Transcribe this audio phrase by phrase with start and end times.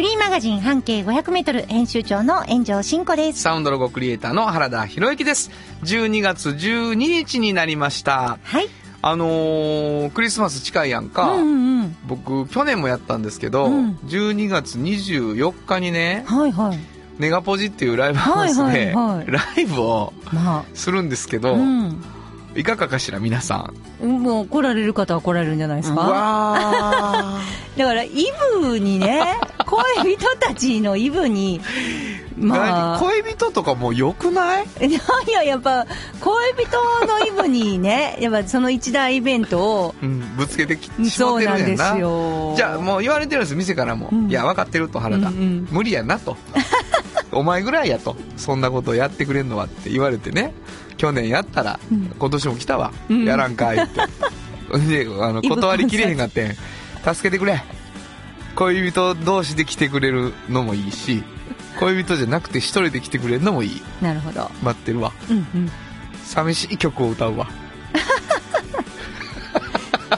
[0.00, 3.42] フリーマガジン半径500メートル編集長の炎上真子です。
[3.42, 5.50] サウンドロゴクリエイターの原田博之です。
[5.82, 8.38] 12月12日になりました。
[8.42, 8.68] はい。
[9.02, 11.32] あのー、クリスマス近いやんか。
[11.32, 11.96] うんうん。
[12.06, 16.78] 僕、去年もやったんですけど、うん12月24日にね、はいはい。
[17.18, 21.40] ネガポジっていうライブハウスで、はいはいはいライブをまするんですけあ。
[21.40, 22.02] ど、うん。
[22.56, 23.70] いかがかしら、皆さ
[24.02, 24.06] ん？
[24.22, 27.40] もう来られる方は来られるんじゃないですうかわ
[27.78, 28.10] だから、イ
[28.60, 32.94] ブにね、 恋人たちのイブに、ー、ま何？
[32.96, 34.64] あ、恋人とかもう良くない？
[34.88, 35.86] いやいや、やっぱ、
[36.20, 41.92] 恋人のイブにね、やっぱその一大イベントを、うん、ぶつけてきしまってるんやんな。
[41.94, 42.54] すよ。
[42.56, 44.08] じゃあもう言われてるんです、店からも。
[44.10, 45.28] うんいや、分かってると、原田。
[45.28, 46.36] うんうん無理やなと。
[47.32, 48.16] お前ぐらいやと。
[48.36, 50.52] そんなことやってくれんのはって言われてね。
[50.96, 52.92] 去年やったら、うん今年も来たわ。
[53.08, 54.00] うんやらんかいって。
[54.86, 56.54] で、あの、断りきれへんかってん。
[57.14, 57.62] 助けてくれ。
[58.54, 61.22] 恋人同士で来てくれるのもいいし、
[61.78, 63.82] 恋人じゃなくて一人で来てくれるのもいい。
[64.02, 64.50] なるほど。
[64.62, 65.12] 待ってるわ。
[65.28, 65.70] うんうん。
[66.24, 67.48] 寂しい曲を歌うわ。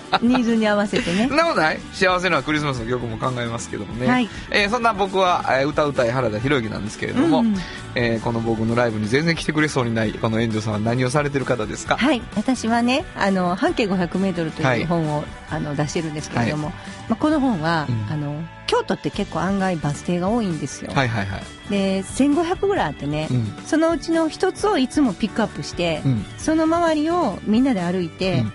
[0.22, 1.36] ニーズに合わせてねそん。
[1.36, 4.06] なことない幸せなクリスマスの曲も考えますけどもね。
[4.06, 7.56] はいえーそんな僕は、えー歌うたい原田博之なんですけれども、うんうん
[7.94, 11.96] えーこの僕のライブに全然来てくれそうにないこの炎上さんは何をされてる方ですか？
[11.96, 16.68] はい、私はね、あの半径500メートルとはいいう本を、あの出してるんですけれども、
[17.08, 20.90] まあこの本は、うんあの京都って結構案外バス停が多いんですよ。
[20.94, 21.42] はいはいはい。
[21.68, 23.52] で、1500ぐらいあってね、うん。
[23.66, 26.24] そのうちの一つをいつもピックアップして、うん。
[26.38, 28.52] その周りをみんなで歩いて、うん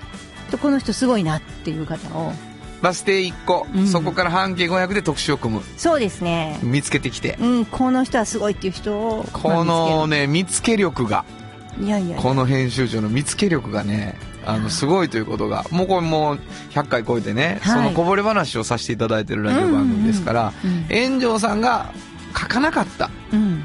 [0.47, 2.33] とこの人すごいなっていう方を、
[2.81, 3.87] バス停1個、うん。
[3.87, 5.61] そこから半径500で特集を組む。
[5.77, 6.59] そうですね。
[6.61, 7.37] 見つけてきて。
[7.39, 11.25] うん、この人はすごいっていう人を、このね、見つけ力が、
[11.79, 16.39] いやいやこの編集長の見つけ力がね、あの、すごいということが、もうこれもう
[16.71, 17.83] 100回超えてね、はい。
[17.83, 21.09] そのこぼれ話をさせていただいてるラジオ番組ですから、うん。
[21.09, 21.91] 炎上さんが
[22.39, 23.63] 書かなかった、うん、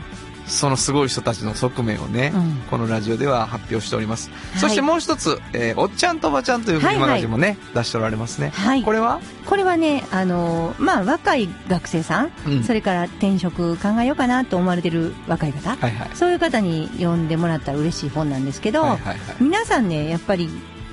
[0.52, 4.30] そのすごい人たちの側面をね、うんこのラジオでは発表しております。
[4.56, 8.50] いそしてもう一つ、えーおっちゃんとおばちゃんというフリーマガジンもね、出しておられますね。
[8.50, 9.20] はいこれは？
[9.46, 16.10] これはね、あのまあ、若い学生さん、うんそれから転職考えようかなと思われてる若い方、はいはい。
[16.14, 19.18] そういう方に読んでもらったら嬉しい本なんですけど、はいはいはい。
[19.40, 20.48] 皆さんね、やっぱり、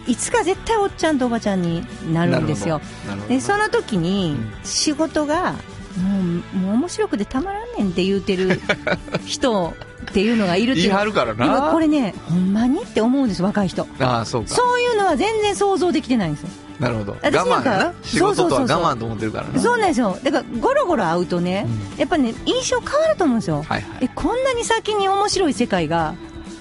[0.08, 2.81] いつか絶対おっちゃんとおばちゃんになるんですよ。
[3.28, 5.56] で、その時にうん、仕事が、
[6.00, 8.62] もう、もう面白くてたまらんねんって言うてる
[9.26, 9.74] 人
[10.10, 11.72] っていうのがいるっていう言い張るからな。
[11.72, 13.88] これね、ほんまにって思うんです、若い人。
[14.00, 14.50] ああ、そうか。
[14.50, 16.50] そういうのは全然想像できてないんですよ。
[16.80, 17.18] なるほど。
[17.22, 17.94] 私なんか。
[18.04, 19.59] 仕事とは我慢と思ってるからな。
[19.59, 20.18] そうなんですよ。
[20.24, 21.68] だから、ゴロゴロ会うとね、
[21.98, 23.58] うやっぱね、印象変わると思うんですよ。
[23.58, 26.16] はいはいえ、こんなに先に面白い世界が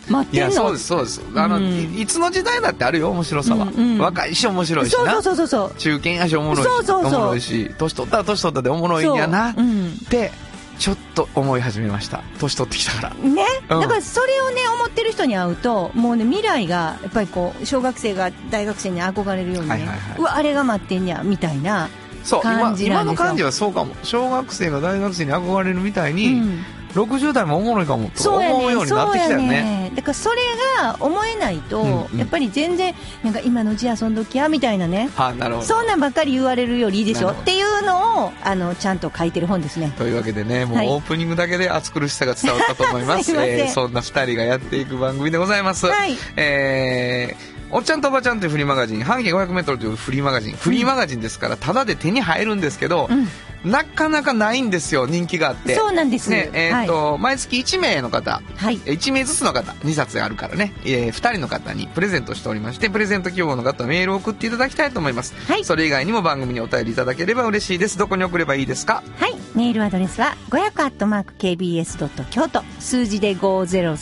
[0.08, 0.62] 待っいや、てんの？
[0.64, 1.22] そうです、そうです。
[1.34, 3.64] あの、うんいいつの時代だってあるよ、面白さは。
[3.64, 5.12] うんうん若いし面白いしな。
[5.12, 5.78] そうそうそうそうそう。
[5.78, 6.64] 中堅やしおもろいし。
[6.64, 9.52] そうそうそうおもろいし、年取ったら年取ったでおもろいんやな。
[9.54, 10.30] そううんって、
[10.78, 12.22] ちょっと思い始めました。
[12.38, 13.14] 年取ってきたから。
[13.14, 21.88] ね、うんだからそれをね思ってる人に会うともうね未来がやっぱりこう小学生が大学生に憧れるようにね、はいはいはいうわあれが待ってんやみたいな、
[22.22, 23.94] そう、今今の感じはそうかも。
[24.04, 26.64] 小学生が大学生に憧れるみたいうに、ん、
[26.94, 29.87] 60代もおもろいかもと思うようねになってきたよね。
[29.98, 30.36] だからそれ
[30.80, 32.18] が思えないと、うんうん。
[32.18, 32.94] やっぱり全然
[33.24, 35.10] なんか今のうち遊んどきやみたいなね。
[35.16, 35.66] はあ、なるほど。
[35.66, 37.30] そんなんばっかり言われるよりいいでしょ。
[37.30, 39.92] っていうのをあのちゃんと書いてる本ですね。
[39.98, 40.88] というわけでね、もうはい。
[40.88, 43.24] オープニングだけで暑苦しさが伝わったと思います。
[43.34, 45.86] すえーそんな二人がやっていく番組でございます。
[45.86, 46.16] はい。
[46.36, 53.28] えーおっちゃんとおばちゃんというフリーマガジン、半径 500m というフリーマガジン、フリーマガジンですから、ただで手に入るんですけど、うん
[53.64, 55.74] なかなかないんですよ、人気があって。
[55.74, 56.30] そうなんです。
[56.30, 58.78] ね、えっ、と、は毎月1名の方、はい。
[58.78, 65.34] 1名ずつの方、2冊あるからね、え2人の方にプレゼントしておりまして、プレゼント希望の方はメールを送っていただきたいと思います。
[65.48, 65.64] はい。
[65.64, 67.98] それ以外にも番組にお便りいただければ嬉しいです。
[67.98, 69.02] どこに送ればいいですか？
[69.18, 69.34] はい。
[69.54, 73.96] メールアドレスは、500 KBS 京都、数字で500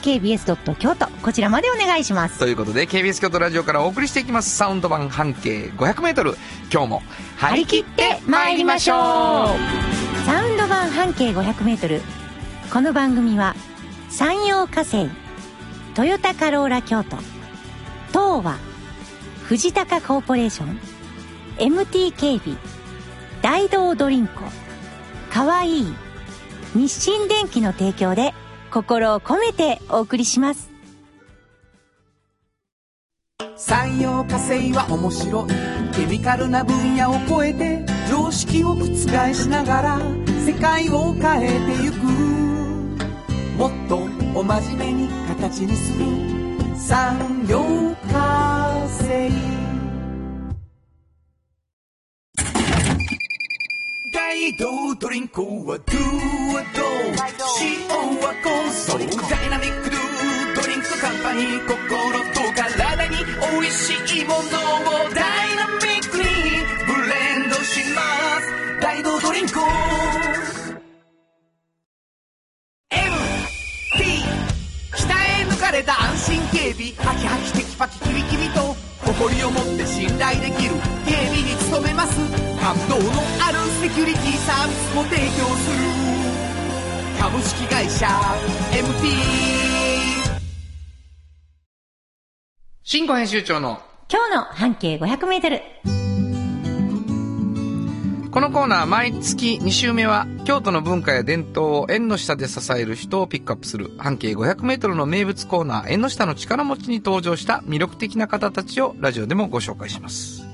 [0.00, 2.38] KBS 京都、こちらまでお願いします。
[2.38, 4.56] ということで KBS 京都ラジオからお送りしていきます。
[4.56, 6.36] サウンド版半径 500m
[6.72, 7.02] 今日も
[7.42, 8.96] 張り切って参りましょう
[10.24, 12.00] サウンド版半径500メートル。
[12.72, 13.56] この番組は、
[14.10, 15.08] 山陽火星、
[15.96, 17.16] トヨタカローラ京都、
[18.12, 18.58] 東和、
[19.42, 20.78] 藤高コーポレーション、
[21.58, 22.56] MT 警備、
[23.42, 24.42] 大道ドリンコ、
[25.32, 25.94] かわいい、
[26.76, 28.34] 日清電機の提供で
[28.70, 30.71] 心を込めてお送りします
[33.56, 35.48] 産業化成は面白い。
[35.94, 40.00] ケミカルな分野を超えて常識を覆しながら
[40.46, 41.96] 世界を変えてゆく
[43.58, 43.98] もっと
[44.34, 46.06] お真面目に形にする。
[46.76, 47.60] 産業
[48.10, 49.30] 化成
[54.14, 55.76] 大道ドリンクはドゥ
[56.54, 56.82] はド
[57.60, 60.00] 塩はコンソダイナミックドゥ
[60.56, 61.60] ドリンクカンパニー。
[61.68, 61.78] 心
[62.31, 62.31] と
[63.52, 64.42] 美味しいものを
[65.14, 66.24] ダイナミックに
[66.86, 68.00] ブレンドしま
[68.40, 68.80] す。
[68.80, 69.58] 大道ドリンク
[72.90, 74.24] MT
[74.92, 75.04] 鍛
[75.42, 80.74] え抜かれた安心警備ハキハキテキパキキビキビと誇りを持って信頼できる
[81.04, 82.18] 警備に努めます。
[82.58, 83.02] 感動の
[83.46, 85.76] あるセキュリティサービスも提供する。
[87.20, 88.06] 株式会社
[88.72, 90.31] MT
[92.84, 93.80] 新語編集長の
[94.10, 95.60] 今日の半径500メートル。
[98.32, 110.44] このコーナー毎月2週目は京都の文化や伝統を縁の下で支える人をピックアップする半径500メートルの名物コーナー縁の下の力持ちに登場した魅力的な方たちをラジオでもご紹介します。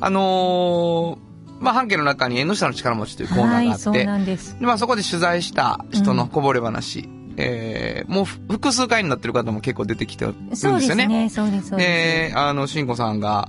[0.00, 4.56] あのー、まあ、半径の中に縁の下の力持ちというコーナーがあはい、って、そうなんです。
[4.60, 10.86] でまあ、そこで取材した人のこぼれ話、えー、もうふ複数回になってる方も結構出てきてるんですそうよね。
[10.86, 12.32] ですね、そうです、そうです。
[12.32, 13.48] で、あの、しんこさんが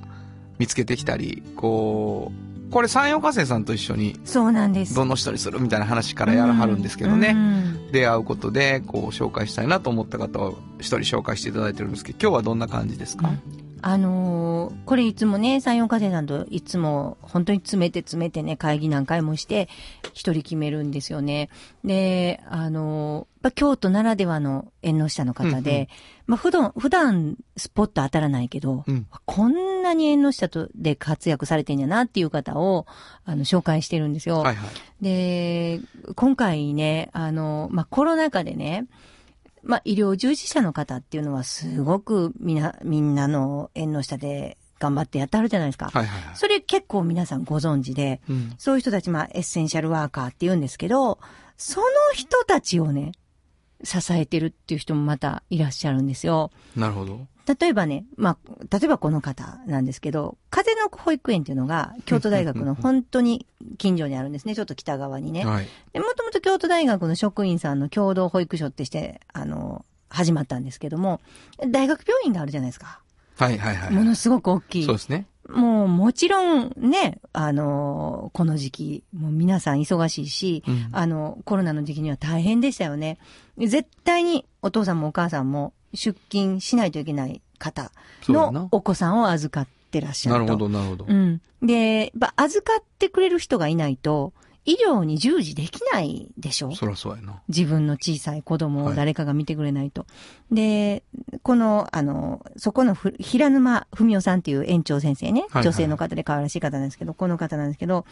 [0.60, 2.32] 見つけてきたり、こ
[2.70, 4.96] う、これ山陽火星さんと一緒にそうなんです。
[4.96, 13.32] どの人にするみたいな話からやらはるんですけどね、うん出会うことで、こう、紹介したいなと思った方を一人紹介していただいてるんですけど、今日はどんな感じですか、
[13.84, 19.68] あのーこれいつもね、山陽火星さんといつも本当に詰めて詰めてね、会議何回もして、
[20.14, 21.50] 一人決めるんですよね。
[21.84, 25.88] で、あのー京都ならではの縁の下の方で、うんうん
[26.28, 32.86] まあ普段、普段スポット当たらないけど、うんこんなに縁の下とで活躍されてんやなっていう方を、
[33.26, 34.40] あの、紹介してるんですよ。
[34.40, 35.04] はいはい。
[35.04, 35.82] で、
[36.16, 38.86] 今回ね、あの、まあ、コロナ禍でね、
[39.64, 45.90] まあ、医療従事者の方っていうのはすごくみな、みんなの縁の下で頑張ってやってはるじゃないですか。
[45.94, 46.36] はいはいはい。
[46.36, 48.54] それ結構皆さんご存知で、うん。
[48.58, 51.20] そういう人たち、まあ、エッセンシャルワーカーって言うんですけど、
[51.58, 53.14] その人たちをね、
[53.84, 56.52] 支えてるっていう人もまたいらっしゃるんですよ。
[56.76, 57.28] なるほど。
[57.46, 63.46] 例えばね、まあ、例えばこの方なんですけど、風の保育園っていうのが京都大学の本当に
[63.78, 64.56] 近所にあるんですね。
[64.56, 65.46] ちょっと北側にね。
[65.46, 65.68] はい。
[65.92, 71.20] で、もともと京都大学の職員さんの共同保育所ってして、あの、始まったんですけども、
[71.68, 73.02] 大学病院があるじゃないですか。
[73.38, 73.92] はいはいはい。
[73.92, 74.86] ものすごく大きい。
[74.86, 75.26] そうですね。
[75.50, 83.18] もうもちろんね、あの、この時期、もう皆さん忙しいし、うんあの、コロナの時期には大変でしたよね。
[83.58, 87.92] 絶対にお父さんもお母さんも出勤しないといけない方
[88.28, 90.46] のお子さんを預かってらっしゃると。
[90.46, 91.06] なるほど、なるほど。
[91.08, 91.42] うん。
[91.62, 94.34] で、やっぱ預かってくれる人がいないと、
[94.66, 97.42] 医療に従事できないでしょそらそうやな。
[97.50, 100.06] 自分の小さい子供はいを誰かが見てくれないと。
[100.52, 101.04] で、
[101.42, 108.04] この、あの、そこのふ平沼文夫さんっていう園長先生ね、はいはい女性の方で可愛らしい方なんですけど、この方なんですけど、やっ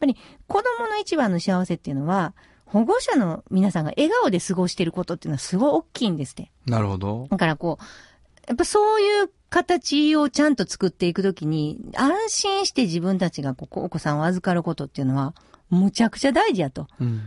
[0.00, 2.34] ぱり子供の一番の幸せっていうのは、
[2.70, 6.50] 保護者の皆さんが笑顔で過ごしていることっていうのはすごい大きいんですって。
[6.66, 7.26] なるほど。
[7.30, 7.84] だからこう、
[8.46, 15.34] やっぱそういう形をちゃんと作っていくときに、安心して自分たちがここお子さんを預かることっていうのは、
[15.70, 16.86] むちゃくちゃ大事やと。
[17.00, 17.22] うん。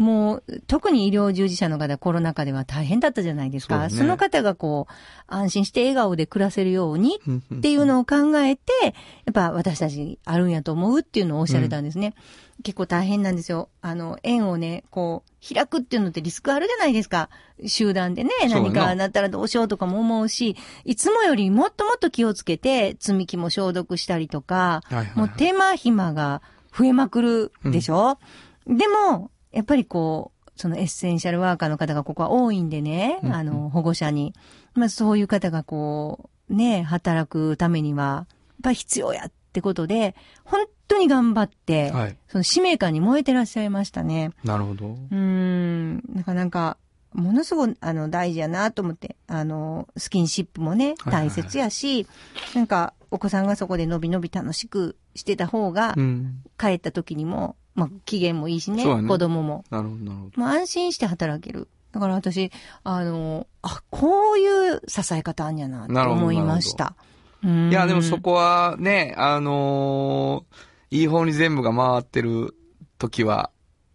[0.00, 3.90] もう、特に医療従事者の方、コロナ禍では大変だったじゃないですか。
[3.90, 4.92] そねその方がこう、
[5.26, 8.90] 安心して笑顔で暮らせるようにっっていうのを考えて、や
[9.30, 12.14] っぱ私たちあるんやと思うっていうのをおっしゃれたんですね。
[12.62, 13.68] 結構大変なんですよ。
[13.82, 17.28] あの、縁をね、こう、開くっていうのってリスクあるじゃないですか。
[17.66, 26.40] 集団でね、何かなったらどうしようとかも思うし、いつもよりもっともっと気をつけて、積み木も消毒したりとか、はいはいはいもう手間暇が
[26.74, 28.18] 増えまくるでしょ、
[28.66, 34.34] でも、やっぱりこう、そのエッセンシャルワーカーの方がここは多いんでね、うんあの、保護者に。
[34.74, 38.26] まあそういう方がこう、ね、働くためには、やっ
[38.62, 40.14] ぱり必要やってことで、
[40.44, 42.16] 本当に頑張って、はい。
[42.28, 44.32] その使命感に燃えてらっしゃいましたね。
[44.44, 44.88] なるほど。
[44.88, 46.02] うーん。
[46.12, 46.76] なんかなんか、
[47.12, 52.06] ものすごい、あの、大事やなと思って、あの、スキンシップもね、はいはい大切やし、
[52.54, 56.42] なんか、お子さんがそこでのびのび楽しくしてた方がう、ん。
[56.58, 59.64] 帰った時にも、まあ、機嫌もいいしね、ね子供も。
[59.70, 60.40] なるほど、なるほど。
[60.40, 61.68] もう安心して働ける。
[61.92, 62.52] だから私、
[62.84, 66.94] あの、あ、こういう支え方あんやな、と思いました。
[67.42, 72.56] いいや、でもそこはね、あのーいい方に全部が回ってる
[72.98, 73.50] 時は、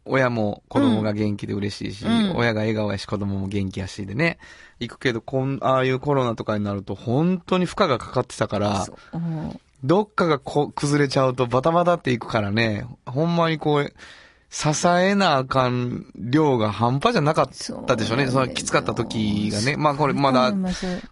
[0.05, 4.37] 親も子供が元気で嬉しいし、うん親が笑顔やし子供も元気やしでね、
[4.79, 13.93] 行くけど、こん、ああいうコロナとかになると本当に負荷がかかってたから、そううんどっかがこ崩れちゃうとバタバタっていくからね、ほんまにこう、
[14.49, 17.49] 支えなあかん量が半端じゃなかっ
[17.87, 18.27] たでしょうね。
[18.27, 19.75] そのきつかった時がね。
[19.75, 20.53] まあこれまだ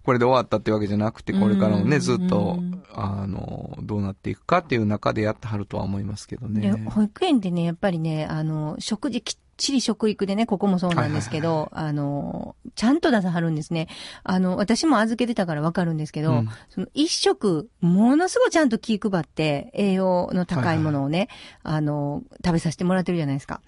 [0.03, 6.85] これで終わったってわけじゃなくて、これからもね、うんずっとうん、あの、どうなっていくかっていう中でやってはるとは思いますけどでね。
[6.89, 13.87] 保育園でね、やっぱりね、あの、食事きっちり食育でね、ここもそうなんですけど、あの、ちゃんと出さはるんですね。
[14.23, 21.29] あの、私も預けてたからわかるんですけど、うんその一食、ものすごいちゃんと気配って、栄養の高いものをね、
[21.63, 23.61] あの、食べさせてもらってるじゃないですか。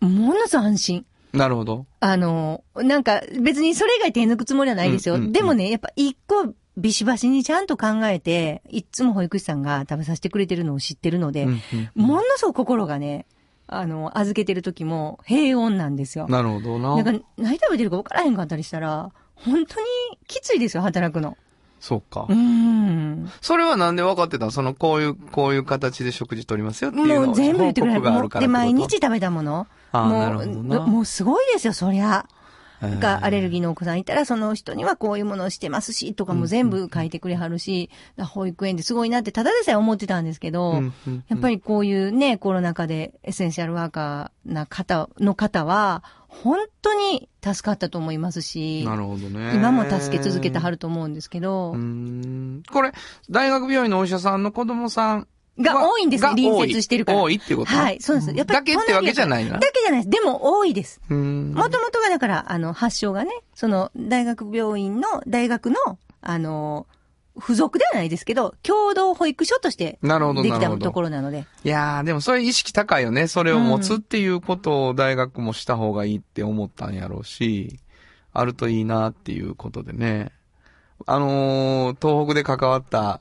[0.00, 1.06] ものすごい安心。
[1.32, 1.86] なるほど。
[2.00, 5.16] あの、なんか別にそれ以外手抜くつもりはないですよ。
[5.16, 11.60] うんうんうんでもね、やっぱ一個ビシバシにちゃんと考えて、いっつも保育士さんが食べさせてくれてるのを知ってるので、うんうん
[11.94, 13.26] ものすごく心がね、
[13.78, 16.26] あの、預けてる時も平穏なんですよ。
[16.28, 17.02] なるほどな。
[17.02, 19.86] なんか何食べてるか分からへんかったりしたら、本当に
[20.26, 21.36] きついですよ、働くの。
[21.80, 22.32] そうかう。
[22.32, 23.30] ーん。
[23.42, 24.50] それはなんで分かってたの？
[24.50, 28.28] その、こういう、こういう形で食事取りますよっていうのをもう全部言ってくれる。
[28.40, 29.66] で、毎日食べたもの。
[29.92, 32.26] あーもうなるほどなもうすごいですよ、そりゃ。
[33.00, 40.82] がアレルギーのお子さんいたら、その人にはこういうものをしてますし、とかも全部書いてくれはるし、だ保育園ですごいなって、ただでさえ思ってたんですけど、
[41.28, 49.54] やっぱりこういうね、コロナ禍でエッセンシャルワーカーな方の方は、本当に助かったと思いますし、なるほどね。
[49.54, 51.76] 今も助け続けてはると思うんですけど、
[52.72, 52.92] これ、
[53.30, 55.28] 大学病院のお医者さんの子供さん
[55.60, 57.22] が多いんですね、隣接してるから。
[57.22, 57.70] 多いってこと？
[57.72, 58.32] はい、そうです。
[58.34, 60.10] やっぱりだけってわけじゃないなだけじゃないです。
[60.10, 61.00] でも多いです。
[61.08, 65.76] もともとがだから、あの、発症がね、その、大学病院の、大学の、
[66.20, 66.86] あの、
[67.40, 71.46] 付属ではないですけど、共同保育所として、なるほどできたところなので。
[71.64, 73.26] いやー、でもそれ意識高いよね。
[73.26, 77.80] それを持つっていうことを大学もした方がいいって思ったんやろうし、
[78.32, 80.30] あるといいなっていうことでね。
[81.06, 83.20] あのー東北で関わった、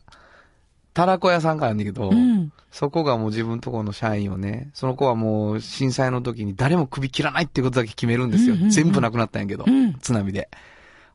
[0.94, 2.52] たらこ屋さんがあるんだけど、うん。
[2.72, 8.54] そこがもう自分とこの社員をね、その子はもう震災の時に誰も首切らないっていうことだけ決めるんですよ。
[8.54, 10.50] うんうんうん全部なくなったんやけど、うん津波で。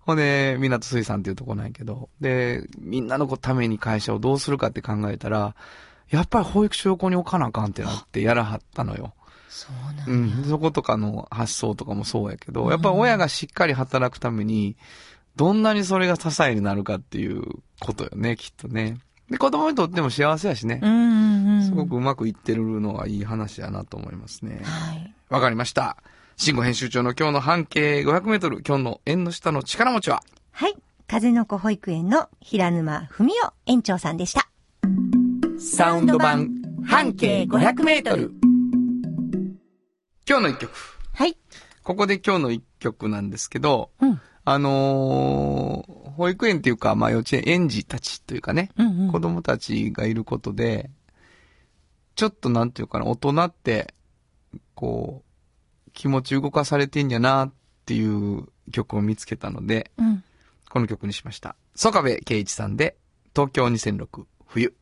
[0.00, 5.54] ほんで、港水産っていうとこなんやけど、で、みんなのために会社をどうするかって考えたら、
[6.10, 9.12] やっぱり保育所横に置かなあかんってなってやらはったのよ。
[9.48, 10.44] そうなんうん。
[10.44, 14.76] そことかの発想とかもそうやけど、やっぱり親がしっかり働くために、
[15.36, 17.42] どんなにそれが支えになるかっていう
[17.80, 18.98] ことよね、きっとね。
[19.30, 20.80] で、子供にとっても幸せやしね。
[20.82, 21.62] うんうんうん。
[21.64, 24.60] すごくうまくいってるのはいい話やなと思いますね。
[24.64, 25.14] はい。
[25.28, 25.96] わかりました。
[26.36, 30.76] 慎吾編集長の今日の半径500メートル、今日の縁の下の力持ちは、はい。
[31.06, 34.48] 風の子保育園の平沼文夫園長さんでした。
[35.58, 36.50] サウンド版
[36.86, 38.32] 半径500メートル。
[40.28, 40.70] 今日の一曲。
[41.14, 41.36] はい。
[41.82, 44.20] ここで今日の一曲なんですけど、うん。
[44.44, 49.12] あのー保育園っていうか、まあ幼稚園園児たちというかね、うんうん。
[49.12, 50.90] 子供たちがいることで、
[52.16, 53.94] ちょっとなんていうかな、大人って、
[54.74, 55.22] こ
[55.86, 57.52] う、気持ち動かされてんやなっ
[57.86, 60.24] ていう曲を見つけたので、うん。
[60.68, 61.54] この曲にしました。
[61.76, 62.96] 曽我部圭一さんで、
[63.32, 64.74] 東京2006冬。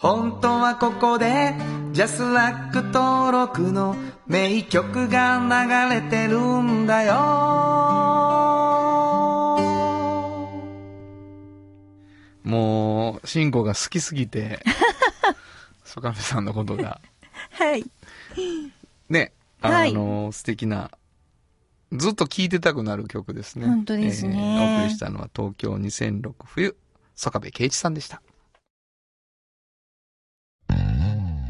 [0.00, 1.54] 本当はここで、
[1.90, 3.96] ジャスラック登録の
[4.28, 5.40] 名曲が
[5.90, 8.67] 流れてるんだよ。
[12.48, 14.64] もう、慎吾が好きすぎて、
[15.84, 16.98] 曽我部さんのことが。
[17.50, 17.84] はい。
[19.10, 20.90] ね、あはいの、素敵な、
[21.92, 23.66] ずっと聴いてたくなる曲ですね。
[23.66, 26.74] 本当ですねえーお送りしたのは東京2006冬、
[27.16, 28.22] 曽我部圭一さんでした。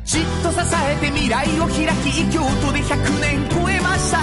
[0.05, 4.19] じっと支えて未来を開き京都で100年超えました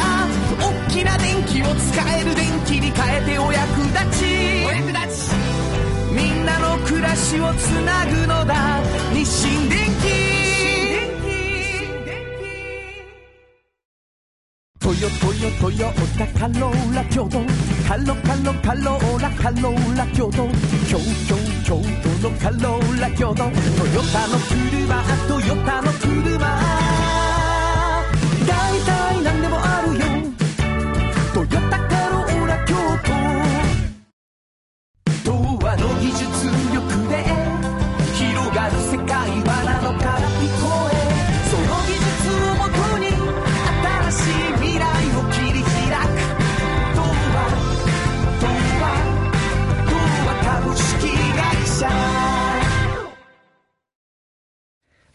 [0.59, 5.54] 大きな電気を使える電気に変えてお役立ちお役立ち
[6.15, 8.79] みんなの暮らしをつなぐのだ。
[9.13, 10.35] 日清電気
[14.79, 17.39] トヨトヨトヨタカローラ京都。
[17.85, 20.47] カロカロカローラカローラ京都。
[20.87, 21.81] 京京京
[22.21, 23.35] 都のカローラ京都。
[23.35, 23.51] トヨ
[24.13, 26.94] タの車トヨタの車。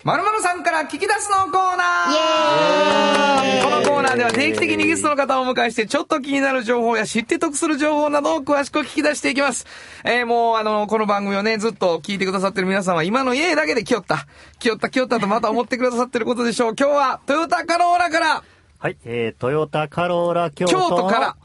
[0.02, 9.66] まるまるさんから聞き出すのコーナーこのコーナーでは定期的にゲストの方をお迎えして、ちょっと気になる情報や知って得する情報などを詳しく聞き出していきます。
[10.04, 14.26] えー、もう、あの、この番組をね、ずっと聞いてくださってる皆さんは、今の家だけで来よった。
[14.58, 16.74] 来よった、来よったとまた思ってくださってることでしょう。
[16.78, 18.42] 今日は、トヨタカローラから、
[18.78, 21.36] はい、えー、トヨタカローラ京都京都から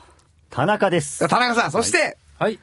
[0.50, 1.28] 田中です。
[1.28, 2.18] 田中さん、そして、はい、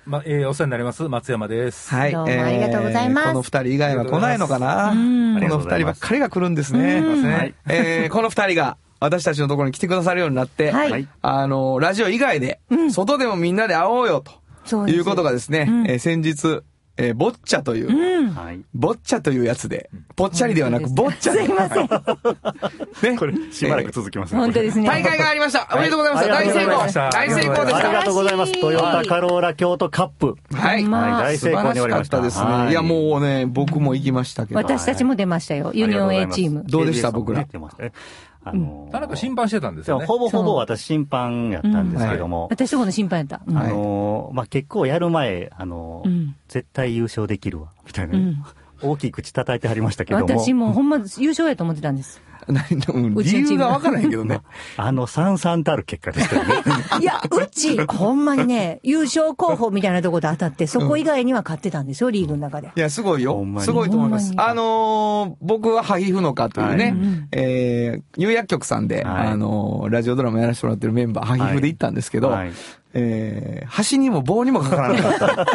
[0.04, 1.88] ま、えー、お世話になります、松山です。
[1.94, 2.12] はい。
[2.12, 3.28] どうもありがとうございます。
[3.28, 4.88] この二人以外は来ないのかな？
[4.88, 5.34] こん。
[5.40, 7.00] の二人ばっかりが来るんですね。
[7.00, 7.54] はい。
[7.68, 11.08] えーこの二人が私たちのところに来てくださるようになって、はい。
[11.22, 12.60] あの、ラジオ以外で、
[12.90, 14.42] 外でもみんなで会おうよと。
[14.88, 15.86] いうことがですね、うん。
[15.90, 16.60] えー先日、
[16.98, 18.60] えーボッチャという、はい。
[18.74, 21.44] ボッチャというやつで、ぽっちゃりではなく、ボッチャで。
[21.46, 21.88] すいません。
[23.12, 23.18] ね。
[23.18, 24.40] これ、しばらく続きますね。
[24.40, 24.86] 本当ですね。
[24.86, 25.66] 大会がありました。
[25.72, 26.34] おめでとうございました。
[26.34, 26.74] はい大成功。
[27.10, 28.04] 大成功でしありがた。
[28.04, 28.60] とうございます。
[28.60, 30.36] トヨタカローラ京都カップ。
[30.52, 30.84] はい。
[30.88, 32.08] 大成功に終わりまし。
[32.10, 32.44] たたですね。
[32.44, 34.60] はいいや、もうね、僕も行きましたけど。
[34.60, 35.70] 私たちも出ましたよ。
[35.74, 36.64] ユニオン A チーム。
[36.66, 37.46] どうでした僕ら？
[38.44, 40.06] あのー田中審判してたんですよね。
[40.06, 43.40] ほぼほぼ私審判やったんですけども、私とこの審判やった。
[43.46, 48.42] うんあのーまあ、結構やる前、あのーうん絶対優勝できるわ、みたいな、うん
[48.84, 50.26] 大きい口叩いてはりましたけども。
[50.26, 52.20] 私もほんま優勝やと思ってたんです。
[53.22, 54.40] 理由がわからへんけどね。
[54.76, 56.54] あの、三々たる結果でしたよね。
[57.00, 62.70] いや、うち、ほんまにね、優勝候補みたいなとこで当たって、そこ以外には勝ってたんですよ、リーグの中で。
[62.74, 63.44] いや、すごいよ。
[63.58, 64.32] すごいと思います。
[64.36, 66.94] あのー僕は萩ふのかというね、はい。
[67.32, 69.28] えー、有薬局さんで、はい。
[69.28, 72.52] あのーラジオドラマやらせてもらってるメンバー、萩ふで行ったんですけど、はい。
[72.94, 75.46] えー、端にも棒にもかからなかっ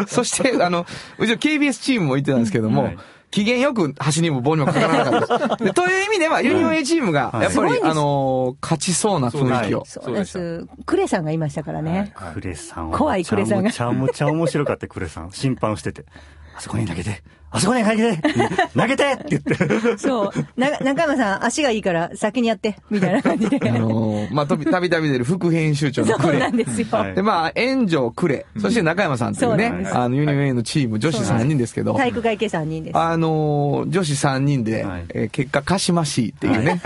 [0.00, 0.06] た。
[0.06, 0.86] そして、あの、
[1.18, 2.98] うちの KBS チームも行ってたんですけども、はい
[3.36, 5.64] 機嫌よく端にも棒にもかからなかったです。
[5.64, 9.84] で という意味では、ユニオン A チームが、はいやっぱり、あのー勝ちそうな雰囲気を。
[9.84, 10.66] そうです。
[10.86, 12.14] クレさんがいましたからね。
[12.32, 15.32] クレさんは怖いクレさんがむちゃむちゃ面白かった、クレさん。
[15.36, 16.06] 審判をしてて。
[16.56, 18.22] あそこに投げて、あそこに投げて、
[18.76, 19.98] 投げてって言って。
[19.98, 20.32] そう。
[20.60, 23.58] な、中山さん、足がいいから先にやって、みたいな感じで。
[23.70, 26.56] あのーまあ、たびたびたび出る副編集長のクレそうなん。
[26.56, 26.86] ですよ。
[26.90, 32.98] はいで、まあ、炎上クレ、そして中山さんというねそうなんで、すあの、ユニオン A のチーム、女子3人ですけど、体育会系3人です。
[32.98, 36.80] あのー女子3人で、はいえー結果、鹿島市っていうね、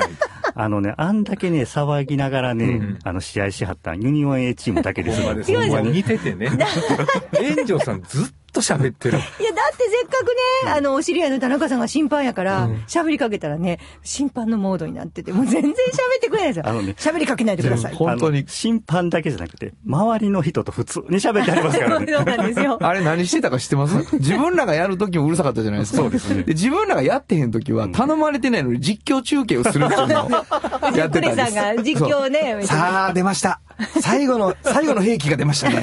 [0.55, 5.21] あのね、あんだけね、騒ぎながらね、あの、試合しはったユニオン A チームだけです。
[5.51, 6.49] 違う似ててね。
[7.55, 9.19] 炎上さんずっと喋ってる。
[9.19, 10.29] いや、だってせっかく
[10.67, 15.75] ね、あの、お知り合いの田中さんが審判やから、喋りかけたらね、審判のモードになってて、もう全然喋っ
[16.21, 16.69] てくれないですよ。
[16.69, 17.95] あのね喋りかけないでください。
[17.95, 22.13] 本当に審判だけじゃなくて、周りの人と普通に喋ってありますからね。
[22.13, 22.79] そうなんですよ。
[22.85, 24.17] あれ何してたか知ってます？
[24.17, 25.99] 自分らがやるときもうるさかったじゃないですか。
[25.99, 26.43] そうですね。
[26.43, 30.31] で、自分らがやってへんときは頼まれてないのに実況中継をするっていうのを
[30.97, 31.55] やってたんです。
[31.55, 33.61] が実況ね、さあ、出ました。
[34.01, 35.83] 最後の、最後の兵器が出ましたね。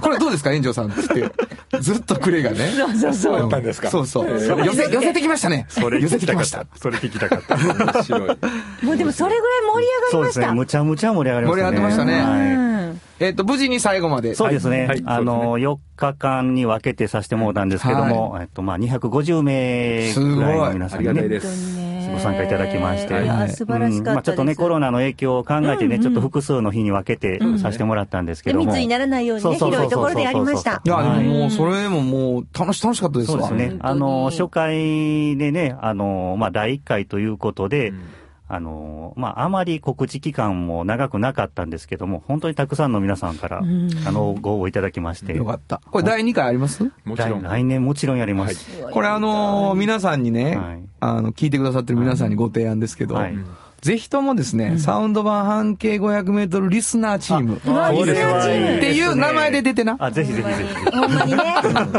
[0.00, 1.80] これどうですか、炎上さんって言って。
[1.80, 2.70] ずっとクレがね。
[2.70, 3.38] そうそうそう。
[3.38, 4.30] やったんですかそうそう。
[4.30, 4.40] 寄
[4.72, 5.66] せ、寄せてきましたね。
[5.68, 6.78] それ寄せてきましたた。。
[6.78, 7.56] それ聞きたかった。
[7.56, 8.20] 面白い。
[8.82, 10.10] もうでもそれぐらい盛り上がりました。
[10.10, 10.50] そうですね。
[10.52, 11.70] むちゃむちゃ盛り上がりましたね。
[11.70, 12.68] 盛り上がってましたね
[13.20, 14.34] えっと、無事に最後まで。
[14.34, 14.86] そうですね。
[14.86, 23.98] はいあの、4日間に分けてさせてもらったんですけども、えっと、まあ、250名ぐらいの皆さんにねありがたいで、本当にねご参加いただきまして、はい素晴らしかったです。
[23.98, 28.66] うんまあ、ちょっとね、コロナの影響を考えてね、うんうんちょっと複数の日に分けてさせてもらったんですけども。
[28.66, 30.80] 密にならないようにね、そうそうそうそう広いところでやりました。
[30.84, 30.88] い。
[30.88, 33.48] や、ではいももう、それでももう、楽し、楽しかったですわ。
[33.48, 33.78] そうですね。
[33.80, 37.92] あの、初回でね、あの、まあ、第1回ということで、
[38.50, 43.90] あの、まあ、あまり告知期間も長くなかったんですけども、本当にたくさんの皆さんから、ん。
[44.06, 45.80] あの、ご応募いただきまして、よかった。
[45.90, 46.90] これ第2回あります？
[47.04, 47.42] もちろん。
[47.42, 48.66] 来来年もちろんやります。
[48.90, 50.80] これあのー皆さんにね、はい。
[51.00, 53.36] あの、聞いてくださってる皆さんにご提案ですけど、はい
[53.80, 57.60] ぜひともですね、サウンド版半径500メートルリスナーチーム。
[57.64, 58.76] あこれはいいですね。
[58.78, 59.96] っていう名前で出てな。
[60.00, 60.90] あ、ぜひぜひぜひ。
[60.90, 61.38] ほんまにね、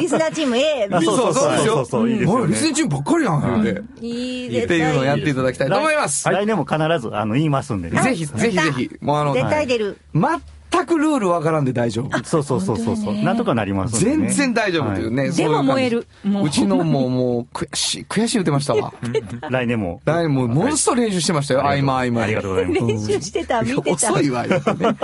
[0.02, 1.66] リスナーチーム A、あそうそうそう。
[1.66, 2.44] そうそういいですよね。
[2.44, 4.06] おリスナーチームばっかりやん、言うて。
[4.06, 6.28] いいっ絶対ていうのをやっていただきたいと思います。
[6.30, 8.02] 来年も必ず、あの、言いますんでね。
[8.02, 9.98] ぜひ、ぜひぜひ、もうあの、絶対出る。
[10.80, 12.24] 全くルールわからんで大丈夫。
[12.24, 13.14] そうそうそうそうそう。
[13.16, 15.28] なんとかなりますね全然大丈夫というね。
[15.28, 18.94] はそういう感じでも燃えるもううちのもう、もう、悔しい、悔しい言ってましたわ。
[19.50, 20.02] 来年も。
[20.06, 22.82] だいもう、モンスト練習してましたよ、合間合間でありがとうございます。
[22.82, 24.12] 練習してた、見てた。
[24.12, 24.96] 遅いわ、言うてね。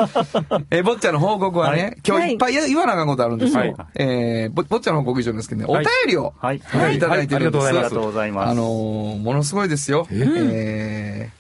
[0.72, 3.60] えー、坊ちゃんの報告はね、はい今日いっぱい言わなあかんことあるんですよ。
[3.60, 8.50] はいえー、ぼ坊ちゃんの報告以上ですけどね、おはい便りを、はいい、ただいてるんです、はいありがとうございますありがとうございます。
[8.50, 10.08] あのーものすごいですよ。
[10.12, 11.35] えー、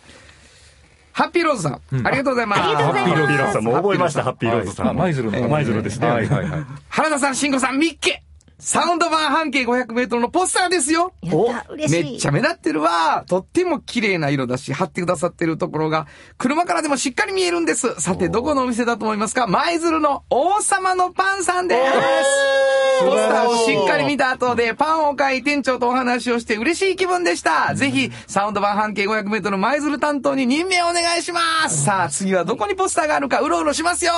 [1.15, 1.80] ハッピーローズさん、あ
[2.12, 2.62] りがとうございます。
[2.62, 3.63] ハッピーローズさん。
[3.63, 4.97] もう覚えました、ハッピーローズさん。
[4.97, 6.10] 舞鶴のえー舞鶴ですね。
[6.10, 6.65] はいはいはい。
[6.89, 8.21] 原田さん、慎吾さん、ミッケ
[8.57, 12.03] サウンド版半径500メートルのポスターですよやった、嬉しい。
[12.03, 13.25] めっちゃ目立ってるわ。
[13.27, 17.99] とっても綺麗な色だし、貼ってくださってるところが、車からでもしっかり見えるんです。
[17.99, 19.45] さて、どこのお店だと思いますか？
[19.47, 23.01] 舞鶴の王様のパンさんです。
[23.01, 27.75] ポスターをしっかり見た後で、パンを買い、店長とお話をして嬉しい気分でした。
[27.75, 31.83] ぜひ、サウンド版半径500メートル舞鶴担当に任命お願いします。
[31.83, 34.13] さあ、次はどこにポスターがあるか、うろうろしますよ。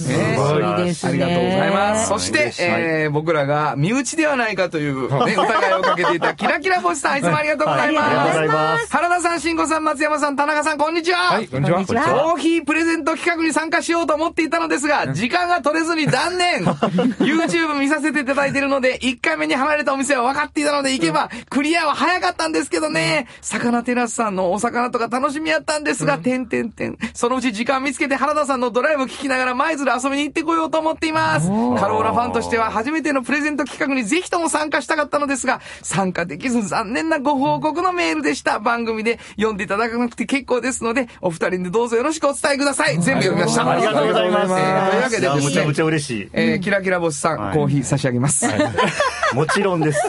[0.00, 1.10] ねすごいですね。
[1.10, 2.08] ありがとうございます。
[2.08, 8.06] そして、えー、僕らが身内ではないかという、ね、疑いをかけていたキラキラ星さん、いつもありがとうございます。
[8.06, 8.92] ありがとうございます。
[8.92, 11.18] 原田さん、慎吾さん、松山さん、田中さん、こんにちは。
[11.34, 11.76] はい、こんにちは。
[11.76, 16.64] こんにちはコーヒープレゼント企画に参加しようと思っていたのですが、時間が取れずに断念
[17.18, 26.98] !YouTube 見させていただいているので、1回目に離れたお店は分かっていたので行けば、クリアは早かったんですけどね、魚テラスさんのお魚とか楽しみやったんですが、てんてんてん。
[27.14, 31.48] そのうち時間見つけて原田さんのドライブ聞きながら舞鶴遊びに行ってこようと思っています。
[31.48, 31.52] カ
[31.88, 38.60] ローラファンとしては初めてのプレゼント企画にぜひとも参加したかったのですが、参加できず残念なご報告のメールでした。
[38.60, 42.98] 番組で読んでいただかなくて結構ですので、お二人でどうぞよろしくお伝えください。
[42.98, 43.70] 全部読みました。
[43.70, 44.52] ありがとうございます。
[44.52, 46.30] えーというわけでですねむちゃむちゃ嬉しい。
[46.32, 48.46] えーキラキラボスさん、はいコーヒー差し上げます。
[49.34, 50.00] もちろんです。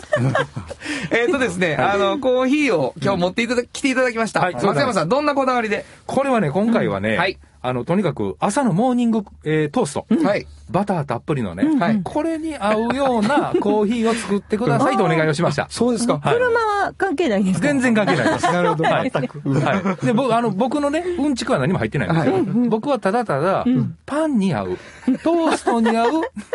[1.12, 4.40] えっとですね、あの、コーヒーを今日持っていただ、来ていただきました。
[4.40, 5.86] はい松山さん、どんなこだわりで？
[6.06, 10.06] これはね、今回はね、はいあの、とにかく朝のモーニング、えートースト。
[10.26, 10.48] はい。
[10.70, 15.68] バターたっぷりのね、はいこれに合うような コーヒーを作ってくださいとお願いをしました。
[15.70, 16.20] そうですか。
[16.24, 17.68] はい車は関係ないんですか？
[17.68, 18.46] 全然関係ないです。
[18.54, 18.84] なるほど。
[18.86, 19.12] はい。
[19.12, 20.06] はい。
[20.06, 22.70] で、僕、あの、僕のね、うんちくは何も入ってないんですよ。
[22.70, 23.66] 僕はただただ、
[24.06, 24.78] パンに合う、
[25.24, 26.12] トーストに合う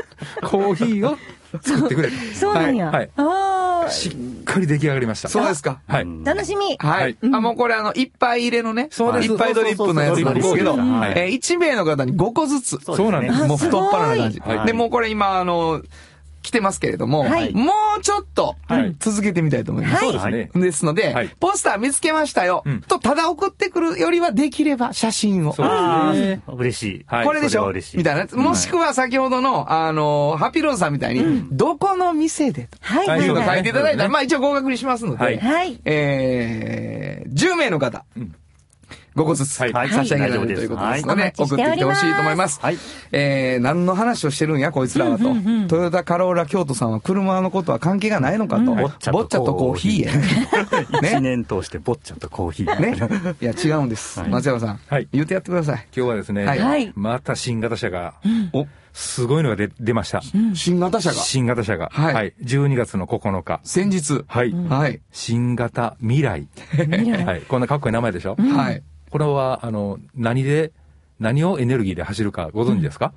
[0.48, 1.16] コーヒーを
[1.62, 2.14] 作ってくれと。
[2.34, 2.90] そうなんや。
[2.90, 5.28] はいあしっかり出来上がりました。
[5.28, 5.80] そうですか。
[5.86, 6.06] はい。
[6.06, 6.76] あ、楽しみ。
[6.78, 7.02] はい。
[7.02, 12.78] はいあ、もうこれあの、一杯入れのね、そうです一杯ドリップのやつなんですけど、えー、1名の方に5個ずつ。
[12.82, 13.44] そうなんです。
[13.44, 14.40] もう太っ腹な感じ。
[14.40, 15.82] はいで、もうこれ今、あの、
[16.44, 17.52] 来てますけれども、はい。
[17.54, 18.94] もうちょっとはい。
[18.98, 20.04] 続けてみたいと思います。
[20.04, 20.50] そうですね。
[20.54, 21.28] ですので、はい。
[21.40, 22.80] ポスター見つけましたよ、うん。
[22.82, 25.54] と、ただ送ってくるよりはできれば写真を。
[25.54, 26.42] そうですね。
[26.46, 27.04] 嬉しい。
[27.06, 27.26] はい。
[27.26, 27.72] これでしょ？
[27.94, 28.36] みたいな。
[28.36, 32.68] もしくは先ほどの、あの、ハッピーローズさんみたいに、どこの店で？
[32.80, 33.06] はい。
[33.06, 33.98] とはいいうのを書いていただいた。
[33.98, 34.12] ら、はい。
[34.12, 35.38] まあ一応合格にしますので、はい。
[35.38, 35.80] はい。
[35.86, 38.34] えー、10名の方、うん
[39.16, 42.60] 5個ずつ、はい差し上げられるはいということですのはいで、送ってきてほしいと思います。
[42.60, 42.78] はい
[43.12, 45.34] えー、何の話をしてるんや、こいつらはと。
[45.68, 48.74] トヨタカローラ京都さんは車のことは関係がないのかと。
[48.74, 50.12] ボッチャとボッチャとコーヒー一や。
[51.00, 51.20] ね。
[51.20, 52.80] 年通してボッチャとコーヒー。
[52.80, 53.34] ね。
[53.40, 54.20] いや、違うんです。
[54.20, 54.80] はい松山さん。
[54.88, 55.86] はい言ってやってください。
[55.96, 58.14] 今日はですね、はいはいまた新型車が、
[58.52, 60.22] お、すごいのが出出ました。
[60.54, 61.16] 新型車が？
[61.16, 63.60] 新型車が、はい12月の9日。
[63.64, 64.24] 先日。
[64.26, 64.52] はい。
[64.52, 65.00] はい。
[65.12, 66.48] 新型未来。
[67.24, 67.42] はい。
[67.42, 68.82] こんなかっこいい名前でしょ、はい。
[69.14, 70.72] これは、あの、何で、
[71.20, 73.12] 何をエネルギーで走るかご存知ですか、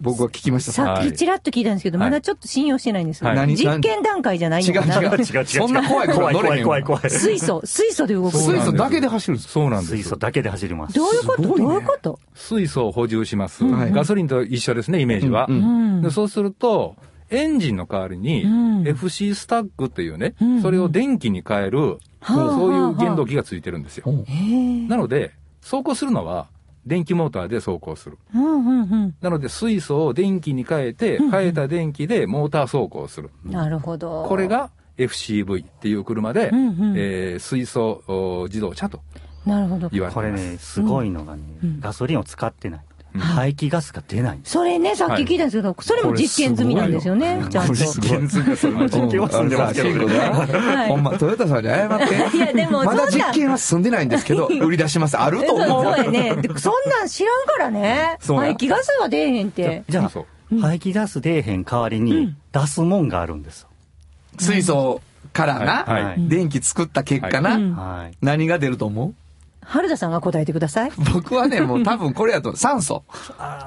[0.00, 0.72] 僕は聞きました。
[0.72, 3.24] さっきちらっと聞いたんですけど、はいまだちょっと信用してないんです。
[3.24, 3.54] はい何？
[3.54, 4.96] 実験段階じゃないのかな。
[4.96, 5.44] 違う違う違う違う。
[5.46, 7.10] そんな怖い車怖い乗れへんわ怖い怖い怖い。
[7.12, 8.36] 水素、水素で動く。
[8.36, 9.92] 水素だけで走るんですそうなんです。
[9.92, 10.94] 水素だけで走ります。
[10.96, 11.42] どういうこと？
[11.42, 12.18] ねどういうこと？
[12.34, 15.46] 水素を補充します、はいガソリンと一緒ですね、イメージは。
[15.48, 16.96] うんうんでそうすると、
[17.30, 24.06] エンジンの代わりに、うん FC スタックっていうね、うんそれを電気に変える、はあそういう原動機がついてるんですよ。
[24.88, 26.48] なので、走行するのは、
[26.86, 28.18] 電気モーターで走行する。
[28.32, 29.14] うんうんうん。
[29.20, 33.30] なので、水素を電気に変えて、変えた電気でモーター走行する。
[33.44, 34.24] なるほど。
[34.28, 39.00] これが FCV っていう車で、うんうんえー水素お自動車と
[39.44, 39.88] なるほど。
[39.88, 40.14] 言われています。
[40.14, 42.80] これね、すごいのがね、うんガソリンを使ってない。
[43.16, 44.38] うん排気ガスが出ない。
[44.44, 47.74] それね、さっき聞いたんですけど、それも実験済みなんですよね、ちゃんと。
[47.74, 52.14] 実験済みだそれは実験は済んでますけどねはいほんま、トヨタさんに謝って。
[52.36, 55.16] いや、でも、まだ実験は進んでないんですけど、 売り出します。
[55.16, 55.84] あると思う。
[55.94, 56.36] そうやね。
[56.36, 58.16] でそんなん知らんからね。
[58.26, 59.82] 排気ガスは出えへんって。
[59.88, 60.26] じゃあそ、
[60.60, 63.68] 排気ガス出えへん代わりに出すもんがあるんですよ。
[64.38, 65.00] 水素
[65.32, 68.16] からな、はいはい電気作った結果な、うんはい。
[68.20, 69.14] 何が出ると思う？
[69.68, 70.92] 春田さんが答えてください。
[71.12, 73.04] 僕はね、もう多分これやと酸素。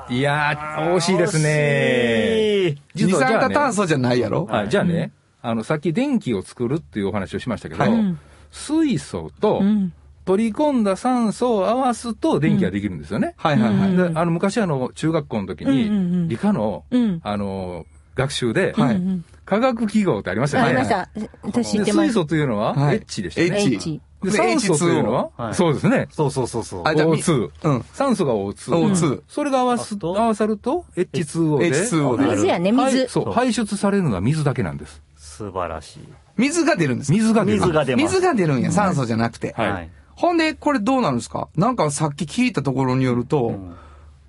[0.10, 2.78] いやー、惜しいですね。
[2.96, 8.20] 二酸化炭素じゃないやろはい、じゃあね、あの、さっき電気を作るっていうお話をしましたけど、はいうん
[8.52, 9.94] 水素とうん。
[10.26, 13.34] 取り込んだ酸素を合わすと電気ができるんですよね。
[13.38, 13.98] はいはいはい。
[13.98, 17.20] であの、昔あの、中学校の時うんうんうんに、理科の、うん。
[17.24, 17.86] あの、
[18.16, 20.70] 学習で、はいうんうん化学記号ってありましたよね。
[20.70, 21.10] ありました。
[21.42, 22.08] 私知でってます。
[22.10, 23.64] 水素というのははい H でしたね。
[23.64, 24.00] H。
[24.24, 25.52] でで酸素というのは、は？
[25.52, 26.08] いそうですね。
[26.12, 26.82] そうそうそうそう。
[26.86, 27.52] あじゃあみ O2。
[27.64, 27.86] うん。
[27.94, 28.72] 酸素が O2。
[28.72, 32.98] O2 それが合わす、合わさると？H2O で？H2O で水やね、水。
[32.98, 35.02] はいそう、排出されるのは水だけなんです。
[35.16, 36.00] 素晴らしい。
[36.38, 37.12] 水が出るんです。
[37.12, 37.60] 水が出る。
[37.60, 38.04] 水が出ます。
[38.16, 39.54] 水が出るんや、酸素じゃなくて。
[39.58, 39.90] はいはい。
[40.16, 41.48] ほんで、これどうなるんですか？
[41.56, 43.76] なんかさっき聞いたところによると、うん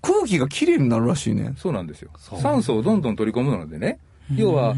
[0.02, 1.52] 空気がきれいになるらしいね。
[1.58, 2.10] そうなんですよ。
[2.40, 3.98] 酸素をどんどん取り込むのでね、
[4.36, 4.74] 要は、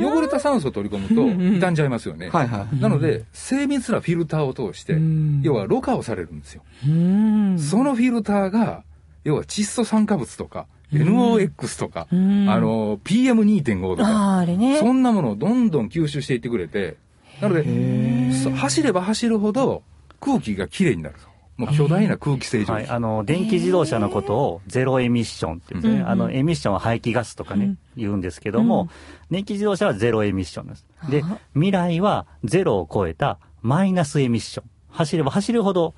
[0.00, 2.30] 汚れた酸素を取り込むと傷んじゃいますよね。
[2.30, 2.80] はいはい。
[2.80, 6.62] なので、精密なフィルターを通してん、要はろ過をされるんですよ。
[6.86, 7.58] うん。
[7.58, 8.84] そのフィルターが、
[9.24, 14.78] 要は窒素酸化物とか、NOx とか、あんの、PM2.5 とあか、ね。
[14.78, 16.96] そんなものをどんどん吸収していってくれて、
[17.40, 19.82] なので、そ走れば走るほど
[20.20, 21.16] 空気がきれいになる。
[21.58, 22.70] もう巨大な空気清浄機。
[22.70, 28.88] はい、あの電気自動車のことをゼロエミッションって言うんですね、あのエミッションは排気ガスとかね、言うんですけども、
[29.30, 30.86] 電気自動車はゼロエミッションです。
[31.10, 34.66] で、未来はゼロを超えたマイナスエミッション。
[34.90, 35.94] 走れば走るほど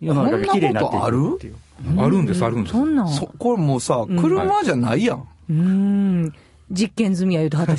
[0.00, 1.56] 世の中が綺麗になっていくっていう。
[1.98, 2.18] ある？
[2.22, 2.72] んです、あるんです。
[2.72, 3.08] そんなん。
[3.08, 5.28] そ、これもうさ、車じゃないやん。
[5.48, 6.32] うーん。
[6.70, 7.76] 実験済みや言うと車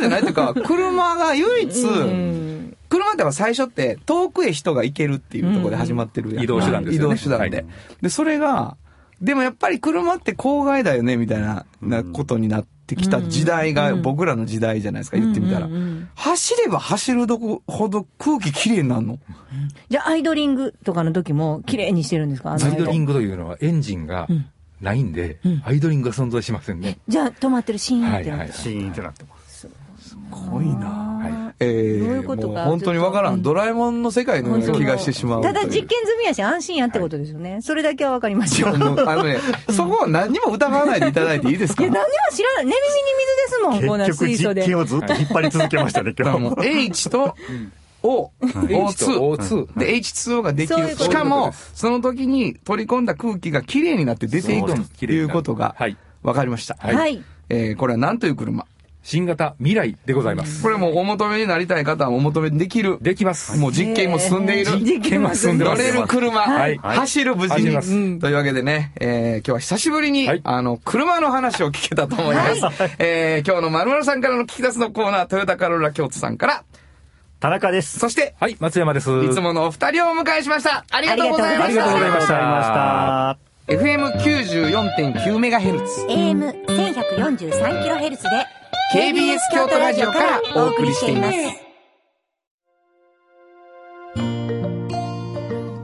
[0.00, 6.44] じゃないっていうか、車が唯一、うん車っては最初って遠くへ人が行けるっていうところで始まってるやん。
[6.44, 7.14] 移動手段ですよね。
[7.14, 7.56] 移動手段で。
[7.58, 7.66] はい。
[8.02, 8.76] で、それが、
[9.20, 15.66] でもやっぱり車って公害だよね、みたいな、なことになってきた時代が僕らの時代じゃないですか、言ってみたら。
[15.66, 16.08] うんうんうん。
[16.14, 19.18] 走れば走るどこほど空気きれいになるの？
[19.88, 22.52] じゃあ、アイドリングとかの時も綺麗にしてるんですか？
[22.52, 24.28] アイドリングというのはエンジンが
[24.80, 26.98] ないんで、アイドリングが存在しませんね。
[27.08, 28.52] じゃあ、止まってるシーンってなはいはい。
[28.52, 29.37] シーンってなってます。
[30.32, 33.30] すごいなはえどういうことか本当にわから。
[33.32, 33.42] ん。
[33.42, 35.42] ドラえもんの世界のような気がしてしまう。
[35.42, 37.58] ただ実験済みやし安心やってことですよね。
[37.62, 38.70] それだけはわかりましいた。
[38.70, 39.38] あのね、
[39.74, 41.82] そこは何にも疑わないでいただいていいですか？
[41.82, 42.66] 何にも知らない。
[42.66, 42.76] 寝耳に
[43.18, 44.60] 水ですもん、こんな結局水素で。
[44.62, 46.56] 実験をずっと引っ張り続けましたね、今日も。
[46.62, 47.34] H と
[48.04, 49.66] O、H と O2。
[49.66, 50.90] O2 で、H2O ができる。
[50.96, 56.76] しかもその時に取り込んだ空気がきれいになって出ていくということがはい分かりました。
[56.78, 57.22] はいはい。
[57.48, 58.64] えーこれは何という車？
[59.08, 60.62] 新型未来でございます。
[60.62, 62.98] これもうお求めになりたい方はお求めできる。
[63.00, 63.58] できます。
[63.58, 64.78] もう実験も進んでいる。
[64.80, 66.42] 実験も進んでます乗れる車。
[66.42, 67.60] はい走る無事に。
[67.62, 72.60] 走りますうんというわけでね、えー今日は久しぶりに、はいあの、車の話を聞けたと思います。
[73.00, 76.64] えー今日の〇〇さんからの聞き出すのコーナー、トヨタカローラ京都さんから、
[77.40, 77.98] 田中です。
[77.98, 79.08] そして、はい、松山です。
[79.24, 80.84] いつものお二人をお迎えしました。
[80.90, 81.64] ありがとうございました。
[81.64, 82.78] ありがとうございましたありがとうござい
[83.22, 83.48] ました。
[83.68, 86.08] FM94.9MHz。
[87.16, 88.58] AM1143kHz で
[88.90, 91.36] KBS 京都ラジオからお送りしています。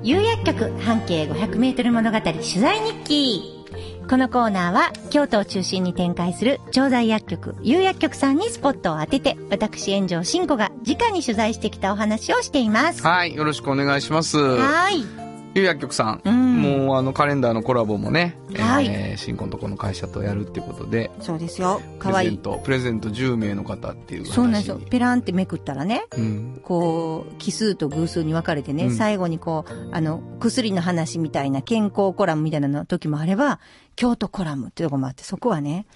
[0.03, 3.67] 有薬局半径500メートル物語取材日記。
[4.09, 13.03] このコーナーは京都を中心に展開する調剤薬局、有薬局さんにスポットを当てて、私炎上真子が直に取材してきたお話をしています。
[13.03, 14.39] はい、よろしくお願いします。
[14.39, 15.24] はい。
[15.55, 21.81] 有薬局さん、うんもうあのカレンダーのコラボもね、はいえー新婚とこの会社とやるっていうことで、そうですよ。
[21.99, 22.31] プかわいい。
[22.31, 24.27] レゼント、プレゼント10名の方っていう。
[24.27, 24.81] そうなんですよ。
[24.91, 26.61] ペランってめくったらね、うん。
[26.63, 33.61] こう、奇数と偶数に分かれてね、うん最後にこう、あの、薬の話みたいな健康コラムみたいなの時もあれば、
[33.95, 35.87] 京都コラムっていうとこもあって、そこはね、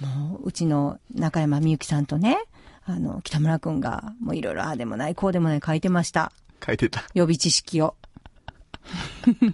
[0.00, 2.38] もう、うちの中山みゆきさんとね、
[2.84, 6.32] あの、北村くんが、もういろいろああでもない、こうでもない書いてました。
[6.64, 7.04] 書いてた。
[7.14, 7.94] 予備知識を。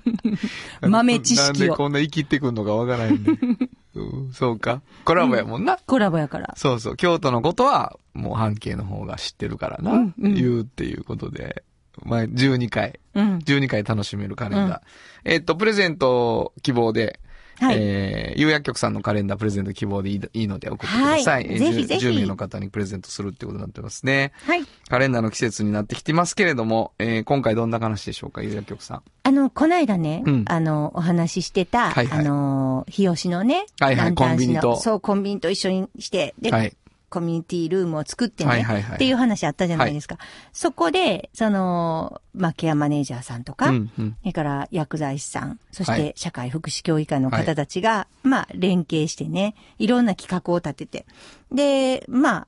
[0.81, 1.45] 豆知識を。
[1.45, 3.33] なんでこんな生きってくんのかわからないんで。
[3.95, 4.83] うんそうか。
[5.05, 5.79] コラボやもんな。
[5.87, 6.55] コラボやから。
[6.57, 6.97] そうそう。
[6.97, 9.93] 京都のことは、もう半径の方が知ってるからな。
[9.93, 11.65] うんうん言うっていうことで。
[12.05, 13.01] まあ、12回。
[13.15, 13.39] うん。
[13.39, 14.69] 12回楽しめるカレンダー。
[14.69, 14.81] うん
[15.25, 17.21] えっと、プレゼント希望で、
[17.61, 17.77] はい。
[17.79, 21.45] えー、有薬局さんのカレンダープレゼント希望でいいいいので送ってください。
[21.45, 24.33] はいえーぜひぜひ 10, 10名の方にプレゼントするってことになってますね。
[24.47, 24.65] はい。
[24.89, 29.03] カレンダーの季節になってきてますけれども、えー、今回どんな話でしょうか、有薬局さん。
[29.23, 36.75] あの、こないだね、うんあの、お話ししてた、はいはいあの、日吉のね、はいはいコンビニとそう、コンビニと一緒にして、で、はい。
[37.11, 40.19] コミュニティルームを作ってね、はいはいはいっていう話あったじゃないですか。
[40.53, 44.17] そこで、その、まあ、ケアマネージャーさんとか、うん、うん。
[44.21, 51.07] それから薬剤師さん、そしはいて社会福祉協議会の方たちが、まあ、連携してね、いろんな企画を立てて。
[51.51, 52.47] で、ま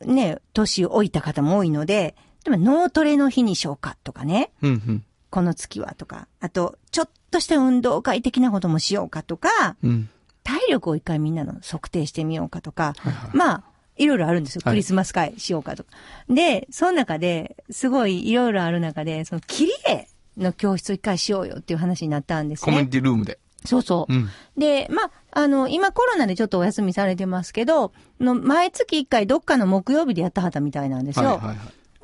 [0.00, 5.04] あ、ね、年を置いた方も多いので、でも脳トレの日にしようかとかね、うん、うん。
[5.30, 10.08] この月はとか、あと、ちょっとした運動会的なこともしようかとか、うん。
[10.46, 12.94] 体力を一回みんなの測定してみようかとか、
[13.32, 13.64] まあ、
[13.96, 14.62] いろいろあるんですよ。
[14.64, 15.90] はいクリスマス会しようかとか。
[16.28, 22.90] で、その中で、すごいいろいろある中で、その、切り絵の教室を一回しようよっていう話になったんですコミュニね。
[22.90, 23.38] ティルームで。
[23.64, 24.12] そうそう。
[24.12, 24.28] うん。
[24.56, 31.26] で、まあ、あの、今コロナでちょっとお休みされてますけど、の毎月一回どっかの木曜日でやったはったみたいなんですよ。
[31.26, 31.54] はい、はい、は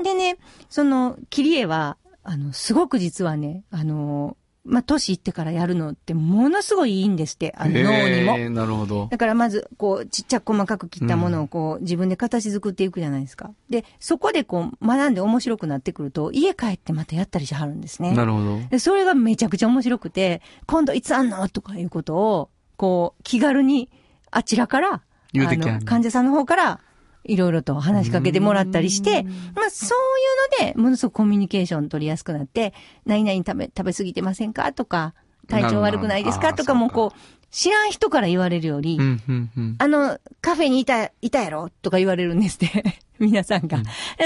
[0.01, 0.05] い。
[0.05, 0.39] でね、
[0.71, 8.39] その、切り絵は、あの、すごく実はね、あの、まあ、年いってからやるのってものすごいいいんですって、あの、脳にも。
[8.39, 9.09] えー、なるほど。
[9.11, 13.51] だからまず、こう、ちっちゃく細かく切ったものをこう、自分で形作っていくじゃないですか。
[13.71, 18.15] で、そこでこう、学んで面白くなってくると、家帰ってまたやったりしはるんですね。
[18.15, 18.61] なるほど。
[18.71, 21.49] で、それがめちゃくちゃ面白くて、今度いつあんの？
[21.49, 23.91] とかいうことを、こう、気軽に、
[24.31, 25.03] あちらから、あ
[25.35, 26.81] の、患者さんの方から、
[27.25, 29.31] いろいろと話しかけてもらったりして、ま
[29.67, 32.75] あそういうので、ものすごくコミュニケーション取りやすくなって、
[33.07, 34.73] 何々食べ、食べ過ぎてませんか？
[34.73, 35.15] とか、
[35.49, 36.55] 体調悪くないですか？
[36.55, 39.77] とかもこう、知らん人から言われるより、うん、うん、うん。
[39.79, 41.69] あの、カフェにいた、いたやろ？
[41.83, 42.85] とか言われるんですって。
[43.19, 43.83] 皆さんが。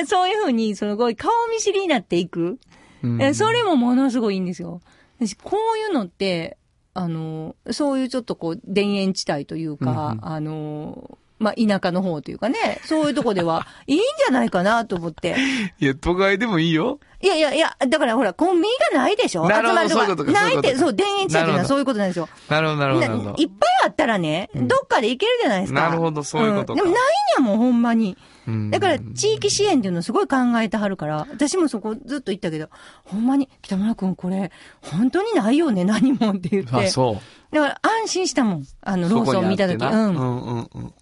[0.06, 2.58] そういうふうに、すごい顔見知りになっていく。
[3.02, 4.80] うんえそれもものすごいいいんですよ。
[5.18, 6.56] 私こういうのって、
[6.94, 15.36] あの、そういうちょっとこう、田園地帯というか、うんうんあの、まあ、田舎の方というかね、そういうとこでは、 いいんじゃないかなと思って。
[15.78, 16.98] いや、都会でもいいよ。
[17.20, 19.46] いやいやいや、だからほら、コンビニがないでしょ？
[19.48, 22.28] なるほど集まるとこそういうことかないって、そそうう、田園地帯っていうのなるほどはそういうことなんですよ。
[22.48, 23.30] なるほど、なるほど、なるほど。
[23.32, 25.80] ないっぱいあったらね、どっかで行けるじゃないですか。
[25.80, 28.16] なるほどそういうことかんでもないんやもん、ほんまに。
[28.46, 32.68] うんだから、地域支援っていうのをすごい考えてはるから、私もそこずっと言ったけど、
[33.04, 36.74] ほんまに、北村くんこれ、本当にないよね、何もって言って。
[36.74, 37.20] あ、そ
[37.52, 37.54] う。
[37.54, 38.66] だから安心したもん。
[38.82, 39.80] あの、ローソン見たとき。
[39.80, 40.16] そこにあってなうん。
[40.16, 40.92] うん、うん、うんうん。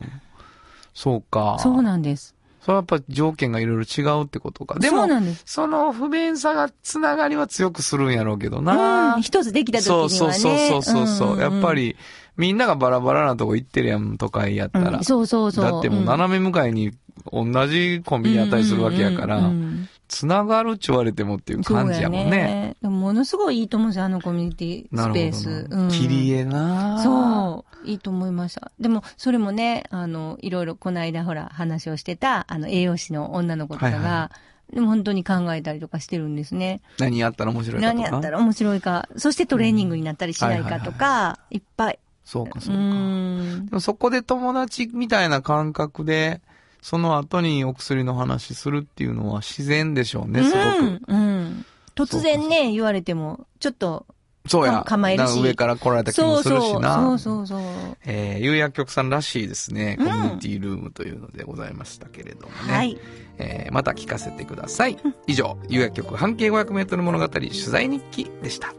[0.95, 1.57] そうか。
[1.61, 2.35] そうなんです。
[2.65, 4.79] それはやっぱ条件がいろいろ違うってことか。
[4.79, 5.17] でもそ。
[5.45, 9.17] その不便さがつながりは強くするんやろうけどな。
[9.17, 9.23] うん。
[9.23, 10.35] 一つできた時にはそうね。
[10.35, 11.29] そうそうそうそう。
[11.33, 11.75] んんんやっぱ。
[11.75, 11.97] り、
[12.37, 14.99] みんながバラバラなとこ行ってるやん、都会やったら。
[14.99, 15.65] うんそうそうそう。
[15.65, 16.93] だってもう斜め向かいに
[17.31, 22.77] 同じコンビニあったりするわけやから、うんうんうんつながるって言われてもっていう感じやもんね。
[22.83, 25.69] やでもものすごいいいと思うんですよ、あのコミュニティスペース。
[25.69, 25.89] な。
[25.89, 27.89] 切り絵なそう。
[27.89, 28.71] いいと思いました。
[28.79, 34.31] でも、それもね、あの、いろいろこの間ほら話をしてた、あの、栄養士の女の子とかが、はいは
[34.73, 36.83] でも本当に考えたりとかしてるんですね。
[36.99, 38.03] 何やったら面白いかとか？
[38.03, 41.99] 何やったら面白いか、そしてトレーニングになったりしないかとか、いっぱい。
[42.25, 42.81] そうか、うそうか。
[42.81, 43.73] んで。
[43.73, 46.43] もそこで友達みたいな感覚で、
[46.85, 51.01] その後にお薬の話するっていうのは自然でしょうね、すごく。
[51.09, 51.17] うん。
[51.17, 51.67] うん。
[51.95, 54.05] 突然ね、言われても、ちょっと、
[54.47, 54.73] そうや。
[54.73, 56.97] か構えるし上から来られた気もするしな。
[56.97, 57.97] そうそうそうそう。
[58.05, 59.97] えー、有薬局さんらしいですね。
[59.99, 62.75] うんコミュニティルームというのでございましたけれどもね。
[62.75, 62.99] はい。
[63.39, 64.99] えー、また聞かせてください。
[65.27, 68.75] 以上、有薬局半径500メートル物語取材日記でした。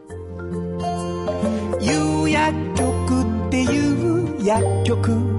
[1.80, 5.35] 有薬局っていう薬局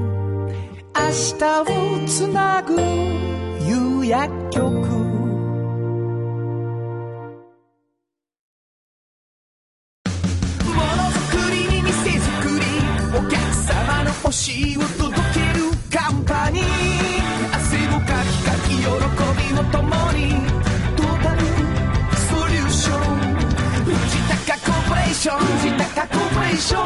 [1.00, 1.64] 明日を
[2.08, 4.64] つなぐ有薬局。
[4.66, 5.06] もの
[11.14, 12.66] づくりに店づくり
[13.16, 16.66] お客様の欲しいを届けるカンパニー。
[17.54, 20.20] 汗をかきかき喜びを共に
[20.96, 21.42] トータル
[22.18, 23.00] ソリューション。
[23.86, 23.94] 藤
[24.48, 26.82] 高コーポレーション藤高コーポレーショ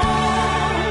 [0.90, 0.91] ン。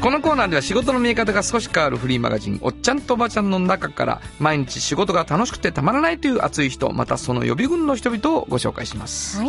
[0.00, 9.38] このコーナーでは仕事の見え方が少し変わるフリーマガジン、おっちゃんとおばちゃんの中から、毎日仕事が楽しくてたまらないという熱い人、またその予備軍の人々をご紹介します。
[9.38, 9.48] はい。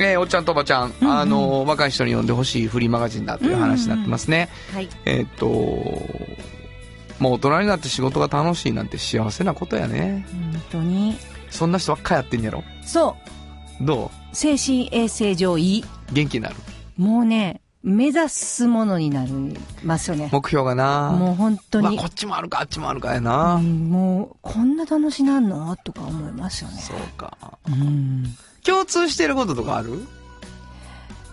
[0.00, 4.48] えーおっちゃんとおばちゃん、あの、若い人に読んでほしいフリーマガジンだという話になってますね。
[4.72, 4.88] はい。
[5.04, 5.46] えーっと、
[7.22, 10.26] もう大人になって仕事が楽しいなんて幸せなことやね。
[10.52, 11.16] 本当に。
[11.50, 13.16] そんな人ばっかやってんやろそ
[13.80, 13.84] う。
[13.84, 15.82] ど精神衛生上いい。
[15.82, 16.56] う元気になる
[16.96, 20.28] もうね、目指すものになりますよね。
[20.32, 22.08] 目標がなもう本当にまあこ。
[22.10, 25.76] っちもあるかあっちもあるかやな、うんもう、こんな楽しなんの？
[25.76, 26.80] とか思いますよね。
[26.82, 27.58] そうか。
[27.68, 28.24] うん。
[28.64, 30.04] 共通してることとかある？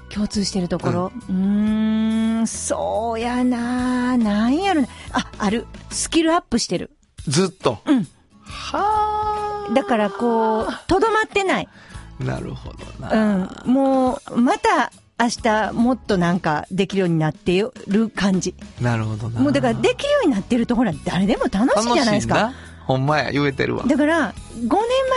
[0.09, 1.11] 共通してるところ？
[1.27, 4.87] うーん、そうやななんやろな。
[5.11, 5.65] あ、ある。
[5.89, 6.91] スキルアップしてる。
[7.27, 7.79] ずっと？
[7.85, 8.07] うん
[8.47, 11.67] はだからこう、とどまってない。
[12.21, 12.23] あ。
[12.23, 13.49] なるほどな。
[13.65, 13.73] うん。
[13.73, 18.53] もう、また、明日もっとなんかできるようになってる感じ。
[18.81, 19.39] なるほどな。
[19.39, 22.35] もうだからできるようになってるとほら誰でも楽しいじゃないですか。
[22.35, 23.83] 楽しいんだほんまや、言えてるわ。
[23.87, 24.69] だから、5年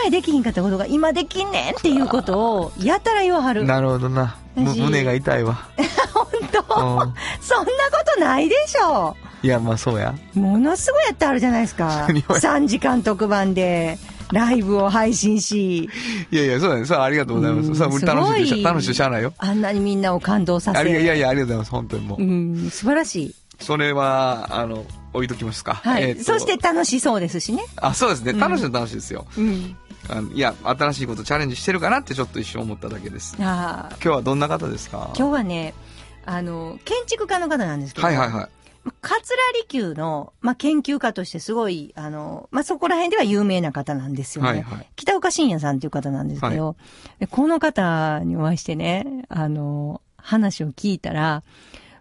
[0.05, 3.65] 前できひんかったことが今できんねんっていうことをやたら言わはる。
[3.65, 4.39] なるほどな。
[4.57, 5.69] 胸が痛いわ。
[6.15, 10.15] 本当、うんそんなことないでしょいや、まあそうや。
[10.35, 12.07] ものすごいやってあるじゃないですか。
[12.09, 13.99] 何を3時間特番で、
[14.33, 15.89] ライブを配信し、
[16.31, 16.85] いやいや、そうだね。
[16.85, 17.69] それはありがとうございます。
[17.69, 18.63] うんそれはもう楽しいしょ。
[18.65, 19.33] 楽しいでしゃあないよ。
[19.39, 20.79] あんなにみんなを感動させ。
[20.79, 21.71] ありがいやいや、ありがとうございます。
[21.71, 22.23] 本当にもう。
[22.23, 23.35] うん、素晴らしい。
[23.61, 25.75] それは、あの、置いときますか。
[25.83, 26.17] はい。
[26.23, 27.65] そして、楽しそうですしね。
[27.77, 28.33] あ、そうですね。
[28.35, 29.27] 楽しいの楽しいですよ。
[29.37, 29.77] うん。
[30.11, 33.37] あのいや、新しいことチャレンジしてるかなってちょっと一瞬思っただけです。
[33.41, 35.11] ああ、今日はどんな方ですか？
[35.17, 35.75] 今日はね、
[36.25, 38.07] あの、建築家の方なんですけど。
[38.07, 38.49] はいはいはい。
[39.01, 39.37] 桂
[39.71, 44.49] 離宮の、まあ、研究家としてすごい、あの、まあ、そこら辺では有名な方なんですよね。
[44.51, 46.77] はいはい北岡信也さんっていう方なんですけど、
[47.19, 51.43] でこの方にお会いしてね、あの、話を聞いたら、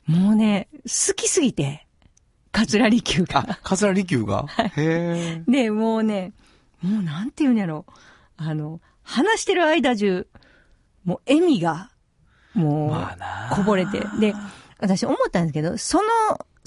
[0.05, 1.87] もうね、好きすぎて、
[2.51, 3.51] 桂離宮が。
[3.51, 4.45] あ、桂離宮が？
[4.75, 5.43] へえ。
[5.47, 6.33] で、もうね、
[6.81, 7.85] もうなんて言うんやろ。
[8.35, 10.27] あの、話してる間中、
[11.05, 11.91] もう笑みが、
[12.53, 13.99] もまあう、なこぼれて。
[14.19, 14.33] で、
[14.79, 16.03] 私思ったんですけど、その、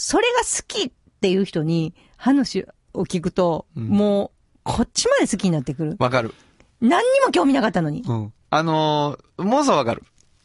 [0.00, 0.90] それが好きっ
[1.20, 5.96] ていう人に話を聞くと、うんもう、こっちまで好きになってくる。
[5.98, 6.34] わかる。
[6.80, 8.02] 何にも興味なかったのに。
[8.06, 8.32] うん。
[8.48, 10.02] あのー、ものすごくわかる。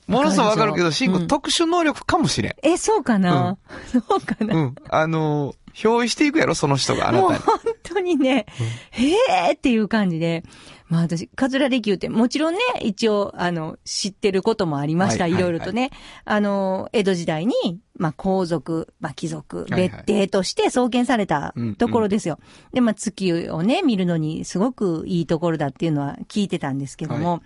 [0.07, 2.55] ものすごくわかるけど、シンク特殊能力かもしれん。
[2.63, 3.57] え、そうかな、
[3.91, 4.75] そうかな、うん。
[4.89, 7.29] あのー、憑依していくやろ、その人があなたに。
[7.29, 8.45] もう本当にね、
[8.91, 9.11] へ
[9.47, 10.43] えっていう感じで、
[10.87, 15.23] まあ私、桂離宮ってもちろんね、一応、あの、知ってることもありました。
[15.23, 15.89] はいいろいろとね。
[16.23, 17.53] あの、江戸時代に、
[17.97, 22.39] まあ皇族、まあ貴族、はいはい別邸として創建されたうんところですよ。
[22.73, 27.41] で、まあ月をね、見るのにすごくいいところだっていうのは聞いてたんですけども、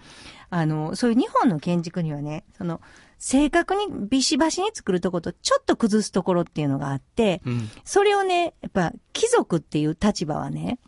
[0.49, 2.81] あの、そういう日本の建築にはね、その、
[3.19, 7.69] 正確にビシバシに作るところとちょっと崩すところっていうのがあって、うん。
[7.83, 10.79] それをね、やっぱ貴族っていう立場はね、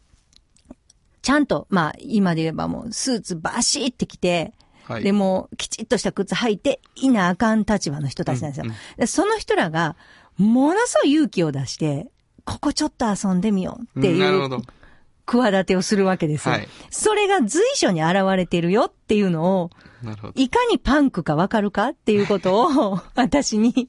[1.22, 4.53] ちゃんと、まあ今で言えばもうスーツバシって着て、
[4.86, 5.03] はい。
[5.03, 8.65] でもきちっとした靴履いていなあかん立場の人たちなんですよ。
[8.65, 9.95] うんうんでその人らが、
[10.38, 12.07] ものすごい勇気を出して、
[12.45, 14.61] ここちょっと遊んでみようっていううんなるほど。
[15.26, 16.55] 企てをするわけですよ。
[16.55, 19.69] はいそれが随所に現れてるよっていうのを。
[20.34, 23.88] いかにパンクかわかるかっていうことを 私に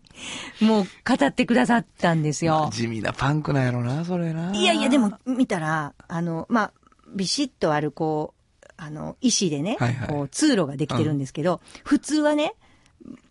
[0.61, 2.69] もう語ってくださったんですよ。
[2.71, 4.55] 地味なパンクなんやろな、それな。
[4.55, 6.73] いやいや、でも、見たら、あの、まあ、
[7.15, 10.09] ビシッとある、こう、あの、石でね、はいはい。
[10.09, 12.55] こう、通路ができてるんですけど、普通はね、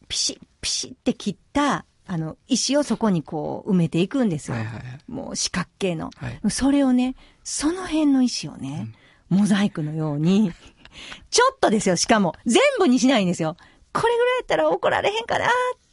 [0.07, 4.57] ピシッ、ピシッって切った、あの、石をそこにこう、埋めていくんですよ。
[4.57, 4.99] はいはいはい。
[5.07, 6.09] もう四角形の。
[6.17, 6.51] はい。
[6.51, 8.89] それをね、その辺の石をね、
[9.29, 10.51] モザイクのように、
[11.31, 13.55] ちょっとですよ、しかも、全部にしないんですよ。
[13.93, 15.47] これぐらいやったら怒られへんかな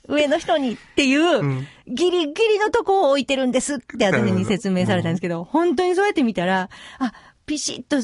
[0.09, 1.67] 上の人にっていう、ん。
[1.87, 7.13] ギリギリのとこを置いてるんですって後に説明されたんですけど、本当にそうやって見たら、あ、
[7.49, 7.97] ピシッと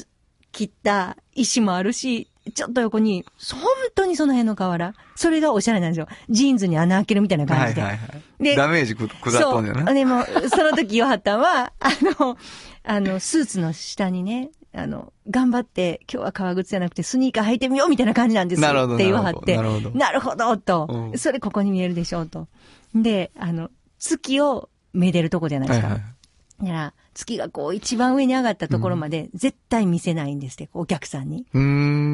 [0.53, 3.63] 切った石もあるし、ちょっと横に、本
[3.95, 4.95] 当にその辺の瓦。
[5.17, 6.09] それがおしゃれなんですよ。
[6.31, 7.83] ジーンズに穴開けるみたいな感じで。
[7.83, 8.43] はいはいはい。
[8.43, 9.85] でダメージく下ったんだよそう。
[9.85, 9.93] な。
[9.93, 11.89] でも、その時、ヨハタンは、あ
[12.19, 12.39] の、
[12.85, 19.57] あの、スーツの下にね、あの、頑張って、今日は革靴じゃなくてスニーカー履いてみようみたいな感じなんですなるほどって言わはって。
[19.57, 22.49] なるほどなるほど、と、うんそれここに見えるでしょう、と。
[22.95, 25.87] で、あの、月をめでるとこじゃないですか。
[25.89, 26.65] はいはい。
[26.65, 31.47] だから、月がこう一番上に上がったところまで絶対見せないんですって、お客さんに。
[31.55, 31.63] うー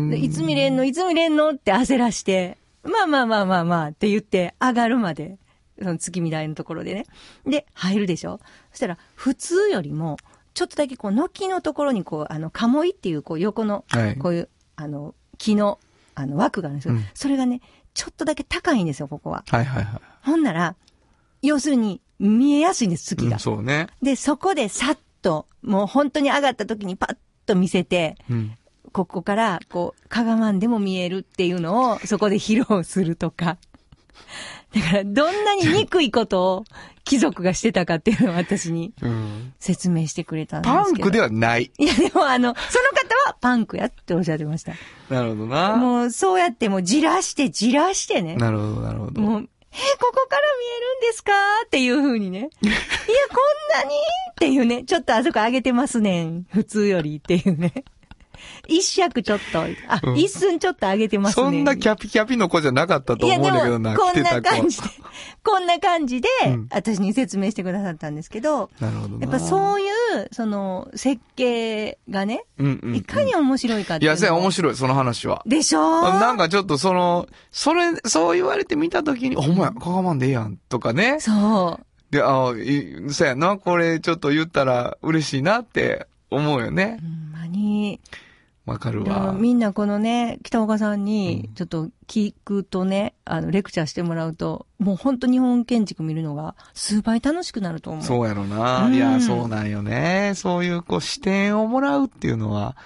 [0.06, 0.10] ん。
[0.10, 0.84] でいつ見れんの？
[0.84, 1.50] いつ見れんの？
[1.50, 5.38] って焦らして、まあまあまあまあまあって言って上がるまで、
[5.78, 7.06] その月見台のところでね。
[7.46, 8.40] で、入るでしょ？
[8.70, 10.18] そしたら、普通よりも、
[10.52, 15.78] ちょっとだけこう、軒のところにこう、あの、鴨居っていうこう、横の、はいこういう、あの、木の、
[16.14, 16.94] あの、枠があるんですよ。
[16.94, 17.62] うんそれがね、
[17.94, 19.44] ちょっとだけ高いんですよ、ここは。
[19.48, 20.00] はいはいはい。
[20.22, 20.76] ほんなら、
[21.40, 23.36] 要するに、見えやすいんです、月が。
[23.36, 23.88] うんそうね。
[24.02, 27.16] で、そこでさっと、もう本当に上がった時にパッ
[27.46, 28.56] と見せて、うん。
[28.92, 33.56] ここから、こう、かがまんでも見えるっていうのを、そこで披露するとか。
[34.74, 36.64] だから、どんなに憎いことを
[37.04, 39.52] 貴族がしてたかっていうのを私にうん。
[39.58, 40.84] 説明してくれたんですけど。
[40.84, 41.70] パンクではない。
[41.78, 44.72] いや、でもあの、その方はパンクやっておっしゃってました。
[45.08, 45.76] なるほどな。
[45.76, 48.36] もう、そうやってもう、じらして、じらしてね。
[48.36, 49.20] なるほど、なるほど。
[49.20, 51.32] もう、え、ここから見えるんですか？
[51.66, 52.38] っていう風にね。
[52.62, 52.72] いや、
[53.28, 53.94] こんなに？
[53.96, 54.84] っていうね。
[54.84, 56.44] ちょっとあそこ上げてますねん。
[56.52, 57.72] 普通よりっていうね。
[58.68, 61.44] 一尺ちょっと、あ、うん一寸ちょっと上げてますね。
[61.44, 64.68] そんなキャピキャピの子じゃなかったと思うんだけどな、こんな感。
[64.68, 64.88] じで、
[65.44, 69.22] こんな感じでうん、私に説明してくださったんですけど、なるほどな。
[69.26, 69.89] やっぱそういう、
[70.32, 72.96] その、設計がね、うんうんうん。
[72.96, 75.42] いかに面白いかっていや、いうのせや、面白い、その話は。
[75.46, 76.02] でしょ？
[76.02, 81.18] なんかちょっとその、それ、そう言われてみたときに、ほんまや、かがまんでええやん、とかね。
[81.20, 81.86] そう。
[82.10, 87.06] で、あいそうやな、これちょっと言ったら嬉しいなって思うよねほ。
[87.06, 88.00] んまに。
[88.66, 89.32] わかるわ。
[89.32, 98.02] みんなこのね、北岡さんにうんちょっと聞くとね、あの、レクチャーしてもらうと、もう本当日本建築見るのが数倍楽しくなると思う。
[98.04, 98.86] そうやろな。
[98.86, 100.32] うんいや、そうなんよね。
[100.36, 102.76] そういう、こう、視点をもらうっていうのは、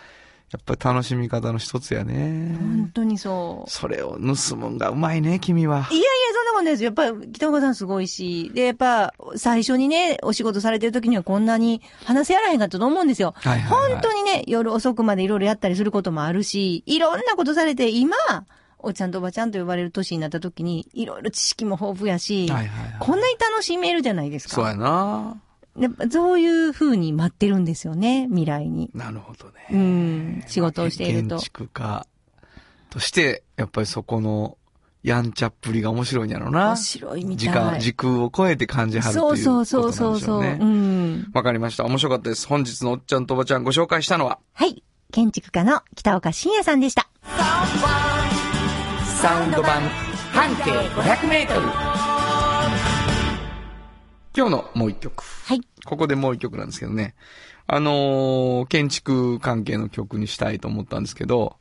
[0.55, 2.91] やっぱり楽しみ方の一つや本ね。
[2.95, 3.71] 当にそう。
[3.71, 5.89] それを盗むんがうまいね、君は。
[5.91, 6.93] いやいや、そんなことないですよ。
[6.97, 13.35] やっぱ、北岡さんすごいし、で、やっぱ、最初にね、お仕事されてる時にはこんなに話せやらへんかったと思うんですよ。
[13.37, 18.17] はいはいはい本当にね、夜遅くまでいろいろやったりすることもあるし、いろんなことされて、今、
[18.79, 22.97] おっちゃんとおばちゃんと呼ばれる年になった時に、いろいろ知識も豊富やし、はいはいはい。
[23.01, 24.55] こんなに楽しめるじゃないですか。
[24.55, 25.37] そうやな。
[25.79, 28.91] やっぱそういう風に待ってるんですよね、未来に。
[28.95, 29.53] なるほどね。
[29.73, 31.45] うん、仕事をしていると建。
[31.45, 32.07] 築家
[32.91, 34.57] として、やっぱりそこの
[35.03, 36.69] やんちゃっぷりが面白いんやろうな。
[36.69, 37.81] 面白いみ時間、たい。
[37.81, 40.43] 時空を超えて感じはるっていうそうことそうそうそうそう。
[40.45, 40.73] なんでしょうね。
[40.73, 40.77] う
[41.29, 41.31] ん。
[41.35, 41.85] わかりました。
[41.85, 42.47] 面白かったです。
[42.47, 44.83] 本日のおっちゃんとおばちゃんご紹介したのは、はい。
[45.13, 47.09] 建築家の北岡信也さんでした。
[49.21, 49.83] サウンド版
[50.33, 51.94] 半径500メートル。
[54.37, 55.23] 今日のもう一曲。
[55.47, 55.61] はい。
[55.85, 57.15] ここでもう一曲なんですけどね。
[57.67, 61.57] あのー建築関係の曲にしたいと思ったんですけど、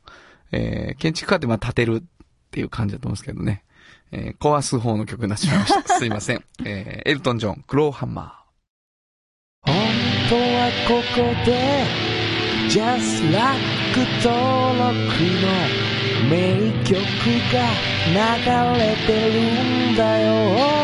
[0.52, 2.02] えー建築家ってまあ建てるっ
[2.50, 3.64] ていう感じだと思うんですけどね。
[4.12, 5.88] えー壊す方の曲になってしまいました。
[5.98, 6.44] すいません。
[6.64, 9.70] えーエルトン・ジョン、クローハンマー。
[9.70, 9.76] 本
[10.28, 11.84] 当はここで
[12.68, 13.60] Just Like
[14.22, 14.90] 登録
[15.40, 16.94] の名曲
[17.52, 17.56] が
[18.10, 20.83] 流れてるんだよ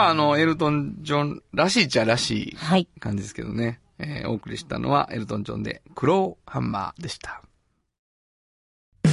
[0.00, 2.88] まあ、あの、エルトン・ジョンらしいっちゃらしいはい。
[3.00, 3.80] 感じですけどね。
[3.98, 7.42] えーお送りしたのはエルトン・ジョンで、クローハンマーでした。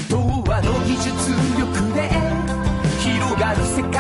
[0.10, 1.10] 童話の技術
[1.60, 2.10] 力で
[3.02, 3.97] 広がる世界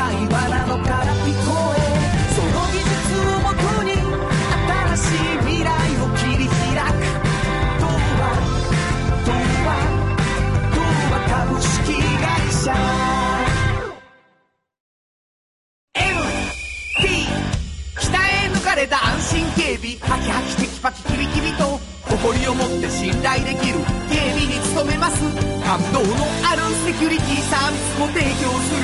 [19.77, 21.77] ハキハキテキパキキビキビと
[22.09, 23.77] 誇りを持って信頼できる
[24.09, 25.21] 警備に努めます。
[25.61, 28.81] 感動のあるセキュリティサービスも提供する。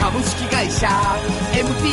[0.00, 0.88] 株式会社
[1.52, 1.86] MT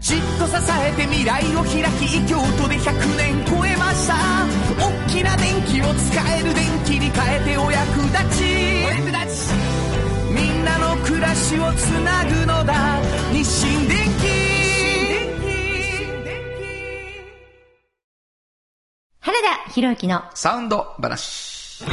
[0.00, 0.52] じっと支
[0.86, 4.14] えて未来を開き京都で100年超えました。
[4.76, 8.44] 大きな電気を使える電気に変えてお役立ち
[8.84, 9.93] お役立ち。
[10.34, 13.00] みんなの暮らしをつなぐのだ
[13.32, 14.54] 日清電気
[19.20, 21.84] 原田博之のサウンド話。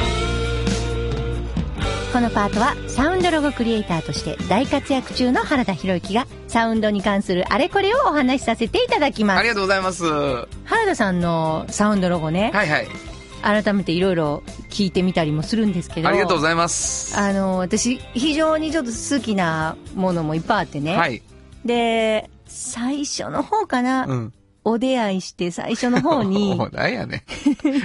[2.12, 9.39] このパートはサウンドロゴクリエイターとして大活躍中の原田博之がサウンドに関するあれこれをお話しさせていただきます。
[9.39, 10.04] ありがとうございます。
[10.04, 13.11] は原田さんのサウンドロゴねい、はい。
[13.42, 16.08] 改めていろいろ聞いてみたりもするんですけど。
[16.08, 17.18] ありがとうございます。
[17.18, 20.96] あの、私、非常にちょっと好きなものもいっぱいあってね。
[20.96, 21.22] はい。
[21.66, 24.34] で、最初の方かな、うん。
[24.64, 27.24] お出会いして最初の方に、 おなんやねん。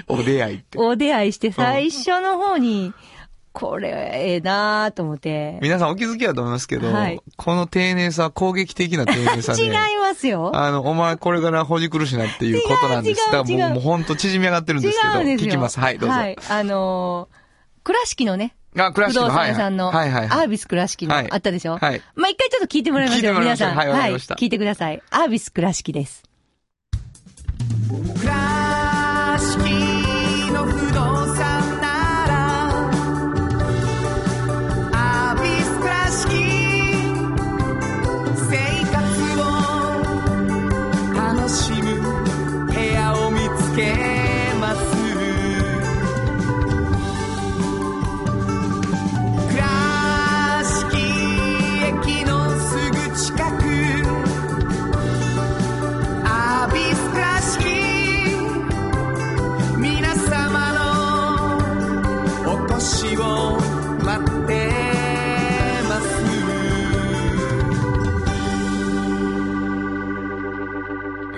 [0.09, 0.76] お出会いって。
[0.78, 2.92] お出会いして最初の方に、
[3.59, 5.59] これ、ええなーと思って。
[5.62, 9.62] 皆さんお気づきだと思いますけど、はいこの丁寧さは攻撃的な丁寧さで。
[9.64, 10.50] 違いますよ。
[10.54, 13.20] あの、お前これからほじくるしなっていうことなんです。
[13.20, 15.48] 違う違うだからもう違うもうほんと縮み上がってるんですけど、違うんですよ。
[15.48, 15.80] 聞きます。
[15.80, 16.14] はい、どうぞ。
[16.14, 16.36] はい。
[16.50, 17.36] あのー
[17.82, 20.40] 倉敷のね、あ、倉不動敷の、はい産さんの、はいはいはい。
[20.40, 21.78] アービス倉敷の、はいあったでしょ？
[21.78, 22.02] はい。
[22.14, 23.22] まあ、一回ちょっと聞いてもらいましょう。
[23.22, 23.76] 聞いてもらいましょう皆さん。
[23.78, 25.02] はいわかりました聞いてください。
[25.11, 26.24] アービス倉敷です。
[28.20, 28.55] 倉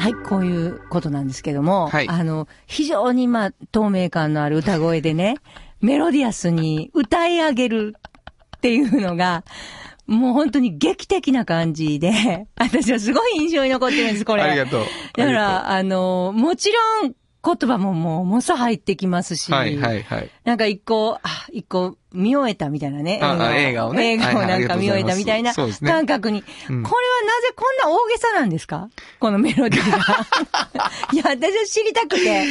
[0.09, 5.37] はい、こういうことなんですけども、はいあの、非常にまあ、透明感のある歌声でね、
[5.83, 7.97] メロディアスに歌い上げる
[8.57, 9.45] っていうのが、
[10.07, 14.43] もう本当に劇的な感じで、 私はすごい印象に残ってるんです、これ。
[14.43, 14.85] ありがとう。
[15.15, 17.13] だから、あの、もちろん
[17.45, 20.31] 言葉ももう、もさ入ってきますし、はいはいはい。
[20.45, 23.21] なんか一個、あ、一個見終えたみたいなね。
[23.57, 26.43] 映画をね映画をなんか見終えたみたいな感覚に。
[26.71, 28.89] うんこれはなぜこんな大げさなんですか？
[29.21, 29.99] このメロディーが。
[31.13, 32.45] いや、私は知りたくて、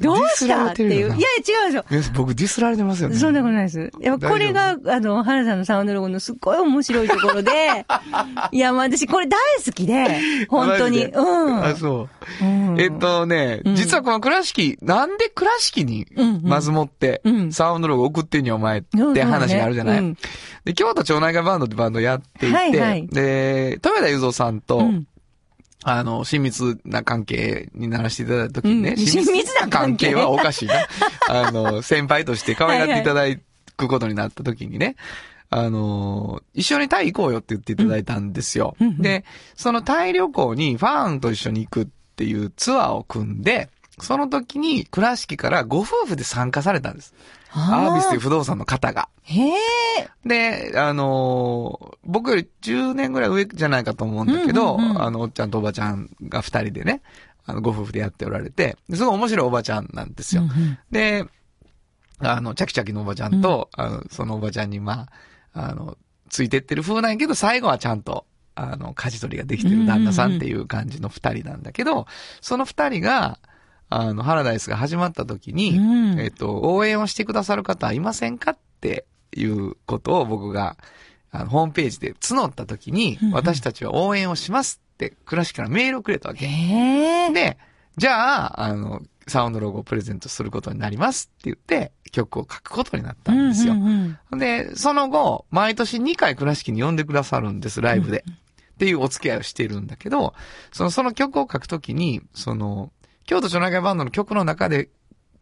[0.00, 0.90] どうしたっていう。
[0.90, 1.84] いやいや、違うんですよ。
[1.90, 3.16] 皆さん僕ディスられてますよね。
[3.16, 3.90] そんなことないです。
[4.00, 7.86] やっぱこれが、あの、原さんのサウンドロゴのすっごい面白いところで、
[8.52, 11.04] いや、まあ私これ大好きで、本当に。
[11.04, 11.64] うん。
[11.64, 12.08] あ、そ
[12.42, 12.44] う。
[12.44, 16.06] うんえっとね、うん実はこの倉敷、なんで倉敷に
[16.42, 19.98] まず持ってうん、サウンドロゴ送ってんにお前うて話があるじゃない。
[19.98, 20.16] そうね
[20.64, 23.06] で、京都町内会バンドってバンドやっていて、はいはい。
[23.06, 25.06] で、豊田雄三さんと、うん。
[25.84, 29.06] あの、親密な関係にならせていただいた時にね、うん。
[29.06, 30.14] 親密な関係？
[30.16, 30.74] はおかしいな。
[31.28, 33.22] あの、先輩として可愛がっていただ
[33.76, 34.96] くことになった時にね、
[35.48, 38.76] あの、一緒にタイ行こうよって言っていただいたんですよ。
[38.80, 38.98] うんうん。
[39.02, 41.86] で、そのタイ旅行にファンと一緒に行くっ
[42.16, 47.14] ていうツアーを組んで、その時に倉敷からご夫婦で参加されたんです。
[47.52, 49.08] アービスという不動産の方が。
[49.22, 49.54] へえ。
[50.24, 57.02] で、あのー僕より10年ぐらい上じゃないかと思うんだけど、うんうんうんあの、おっちゃんとおばちゃんが二人でね、
[57.44, 60.42] あの、ご夫婦でやっておられて、ですごい面白いおばちゃんなんですよ。
[60.42, 61.24] うんうんで、
[62.18, 65.08] あの、チャキチャキのおばちゃんと、あの、そのおばちゃんに、ま
[65.52, 65.98] あ、あの、
[66.30, 72.06] ついてってる風なんやけど、最後はちゃんと、あの、舵取りができてる旦那さんっていう感じの二人なんだけど、
[72.40, 73.38] その二人が、
[73.88, 75.80] あの、ハラダイスが始まった時に、う
[76.16, 80.76] んえっと、応援をしてくださる方はいませんかっていうことを僕が、
[81.30, 86.46] あの、ホームページで募った時にうんう、ん私たちは応援をしますって、倉敷からメールをくれたわけ。
[87.32, 87.58] で、
[87.96, 93.74] じゃあ、あの、サウンドロゴをプレゼントすることになりますって言って、曲を書くことになったんですよ。
[93.74, 98.24] うんうんうんで、その後、毎年2回倉敷に呼んでくださるんです、ライブで。
[98.76, 100.34] っていうお付き合いをしているんだけど、
[100.70, 102.92] その、その曲を書くときに、その、
[103.26, 104.88] 京都町内会バンドの曲の中で、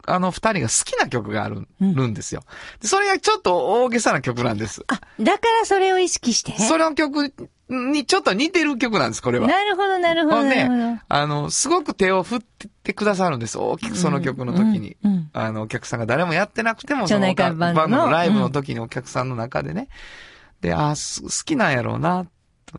[0.07, 2.43] あの二人が好きな曲がある,、うんですよ。
[2.81, 4.85] でそれがちょっと大げさな曲なんです。
[4.89, 6.53] あ、だからそれを意識して？
[6.59, 7.33] その曲
[7.69, 9.49] にちょっと似てる曲なんです、これは。
[9.49, 10.37] なるほど、なるほど。
[10.37, 12.39] ほんでなるほどあの、すごく手を振っ
[12.83, 13.59] てくださるんです。
[13.59, 14.97] 大きくその曲の時に。
[15.03, 19.89] うんうんあの、お客さんが誰もやってなくても、町内会バンドのバンドのライブの時にお客さんの中でね。
[20.61, 22.27] で、あす好きなんやろうな、っ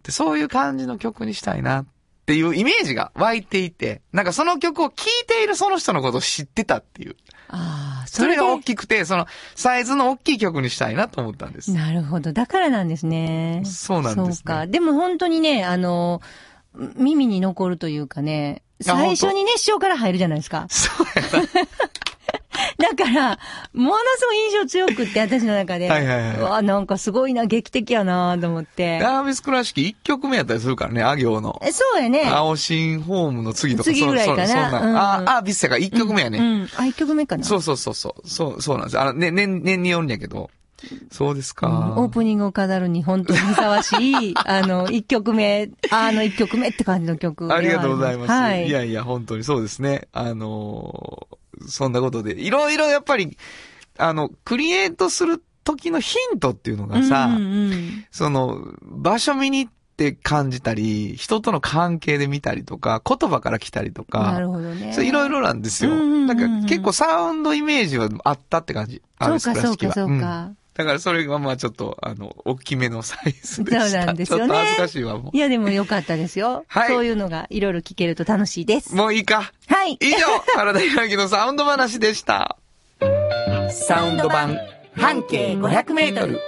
[0.02, 1.86] て、そういう感じの曲にしたいな、
[2.26, 7.16] っていうイメージが湧いていて、なんかその曲を聴いているその人のことを知ってたっていう。
[7.50, 11.72] ああ、それが大きくて、その、サイズの大きい曲にしたいなと思ったんです。
[11.72, 12.34] なるほど。
[12.34, 13.62] だからなんですね。
[13.64, 14.66] そうなんですねそうか。
[14.66, 16.20] でも本当にね、あの、
[16.74, 20.66] 耳に残るというかね、最初にね、師匠から入るじゃないですか。
[20.68, 21.50] そうやな。
[22.78, 23.40] だから、
[23.74, 25.90] ものすごい印象強くって、私の中で。
[25.90, 29.00] はいはいはいうわ、なんかすごいな、劇的やなと思って。
[29.00, 31.62] ダービスクラシック1曲目やったりするからね、あ行の。
[31.64, 32.24] えそうやね。
[32.28, 36.40] 青新ホームの次とか、次ぐらいかなそそそんなうんあ、あ、ビッセが1曲目やね。
[36.40, 36.70] うん。
[36.78, 37.44] あ、一曲目かな。
[37.44, 38.30] そうそうそうそう。
[38.30, 39.00] そう、そうなんです。
[39.00, 40.50] あの、ね、年、年によるんやけど。
[41.12, 41.68] そうですか。
[41.68, 48.32] うんオープニングを飾るに本当にふさわしい、 あの、一曲目、あの一曲目って感じの曲ではありがとうございます。
[48.32, 48.68] はい。
[48.68, 50.08] いやいや、本当にそうですね。
[50.12, 51.36] あのー
[51.68, 53.38] そんなことで、いろいろやっぱり、
[53.98, 64.94] あの、クリエイトする時のヒントっていうのがさ、うんうんその、場所見に行って感じたり、人との関係で見たりとか、言葉から来たりとうん、なかる、ほどね。
[64.94, 65.92] そういろいろなんですよ。
[65.92, 69.02] うんうんうんうんなんか結構サウンドイメージはあったって感じ。
[69.22, 70.52] そうか、そうか、そううんか。
[70.76, 73.90] だからそれがまあちょっと、あの、大きめのサイズでした。
[73.90, 76.66] そうなんですよねちょっと恥ずかしいわ、もいや、でもよかったですよ。
[76.68, 78.94] はいそういうのがいろいろ聞けると楽しいです。
[78.94, 78.98] う。
[78.98, 79.38] もういいか。
[79.38, 79.54] はい。
[79.88, 80.18] 以上、
[80.56, 82.58] 原田裕之のサウンド話でした。
[83.70, 84.58] サウンド版、
[84.96, 86.42] 半径500メートル。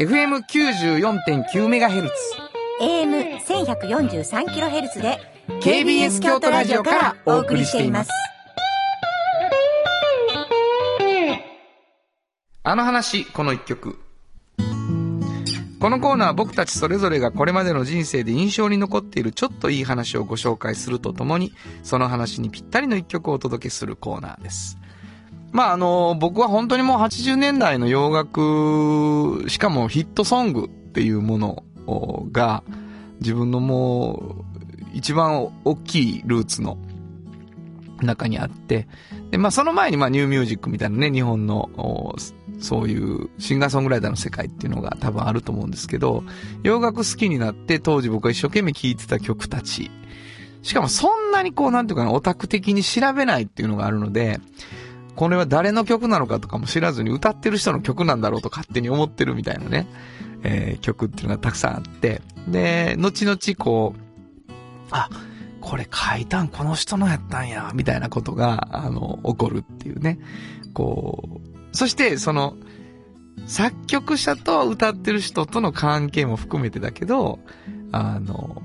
[0.00, 2.08] FM94.9MHz。
[2.80, 5.18] AM1143kHz で
[5.60, 8.10] KBS 京都ラジオからお送りしています。
[12.62, 13.98] あの話、この一曲。
[15.80, 24.78] このコーナーは僕たちそれぞれがこれまでの人生で印象に残っているちょっといい話をご紹介するとともに、その話にぴったりの一曲をお届けするコーナーです。
[25.52, 31.64] まああの、僕は本当にもう80年代の洋楽、しかもヒットソングっていうもの
[32.30, 32.62] が、
[33.20, 34.44] 自分のもう、
[34.92, 36.76] 一番大きいルーツの
[38.02, 38.86] 中にあって、
[39.30, 41.70] で、まあその前にまあニューミュージックみたいなね、日本の、
[42.60, 46.22] そういうシンガーソングライターの世界っていうのが多分あると思うんですけど、
[46.62, 49.90] 洋楽好きになって当時僕が一生懸命聴いてた曲たち。
[50.62, 54.40] しかもそんなにこうなんていうかな、オタク的に調べないっていうのがあるので、
[55.16, 59.86] これは誰の曲なのかとかも知らずに歌ってる人の曲なんだろうと勝手に思ってるみたいなね、
[60.42, 64.00] えー曲っていうのがたくさんあって、で、後々こう、
[64.90, 65.08] あ、
[65.60, 70.18] これ書いたんこの人のやったんや、みたいなことが、あの、起こるっていうね。
[70.72, 72.56] こう、そして、その、
[73.46, 77.40] 作曲者と歌ってる人との関係も含めてだけど、
[77.92, 78.62] あの、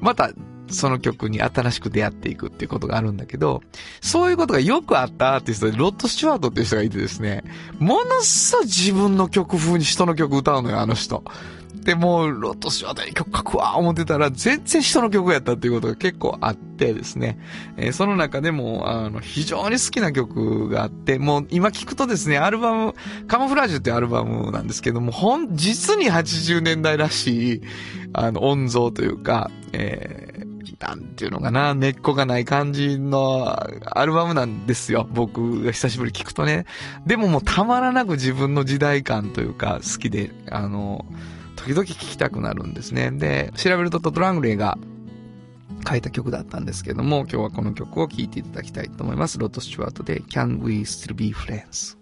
[0.00, 0.30] また、
[0.70, 3.62] その曲に新しく出会っていくっていうことがあるんだけど、
[4.02, 7.42] そういうことがよくあったアーティストで、ロッド・スチュワートっていう人がいてですね、
[7.78, 11.24] ものすごい自分の曲風に人の曲歌うのよ、あの人。
[11.88, 17.38] で、もう、ロッド・スチュワートに曲書くわ、思ってたら、全然人の曲やったっていうことが結構あってですね、
[17.78, 22.94] えーその中でも、あの、非常に好きな曲があって、もう今聞くとですね、アルバム、
[23.26, 27.62] カモフラージュってアルバムなんですけども、ほん、実に80年代らしい、
[28.12, 35.08] あの、音像というか、えーなんていうのかな、根っこがない感じのアルバムなんですよ。
[35.10, 36.66] 僕が久しぶり聞くとね。
[37.04, 41.04] でももうたまらなく自分の時代感というか好きで、あの、
[41.58, 43.10] 時々聴きたくなるんですね。
[43.10, 44.78] で、調べるとトトラングレーが
[45.88, 49.38] 書いた曲だったんですけども、今日はこの曲を聴いていただきたいと思います。
[49.38, 51.98] ロッド・スチュワートで Can We Still Be Friends?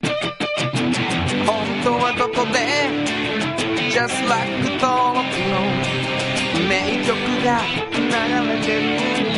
[0.00, 2.58] 本当はどこで
[3.90, 4.48] Just like
[4.80, 5.60] 登録の
[6.68, 7.60] 名曲が
[7.94, 8.68] 流れて
[9.32, 9.37] る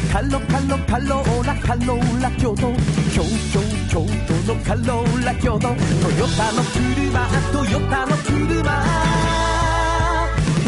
[0.11, 2.73] カロカロカローラカローラ京都
[3.13, 8.61] 京京京都のカローラ京都トヨタの車トヨタの車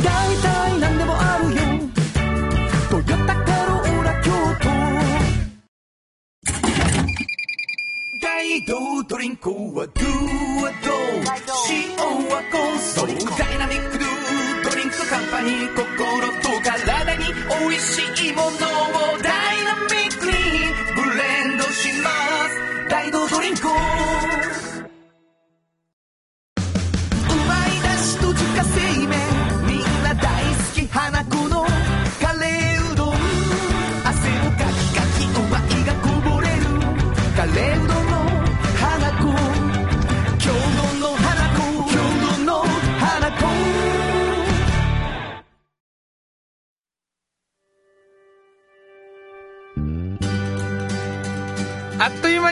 [0.02, 1.62] 大体何でもあるよ
[2.90, 4.32] トヨタカローラ京
[4.62, 4.70] 都
[8.22, 10.06] 大道ドリンクはドゥ
[10.62, 10.92] はド
[11.70, 11.98] 塩
[12.30, 14.08] はコンソーダイナミックドゥ
[14.72, 15.86] ドリンクカンパニー心
[16.42, 17.26] と体に
[17.70, 18.52] 美味しいものを
[19.22, 20.32] ダイナミックに
[20.96, 22.10] ブレンドしま
[22.50, 22.90] す。
[22.90, 23.68] 大道ドリンク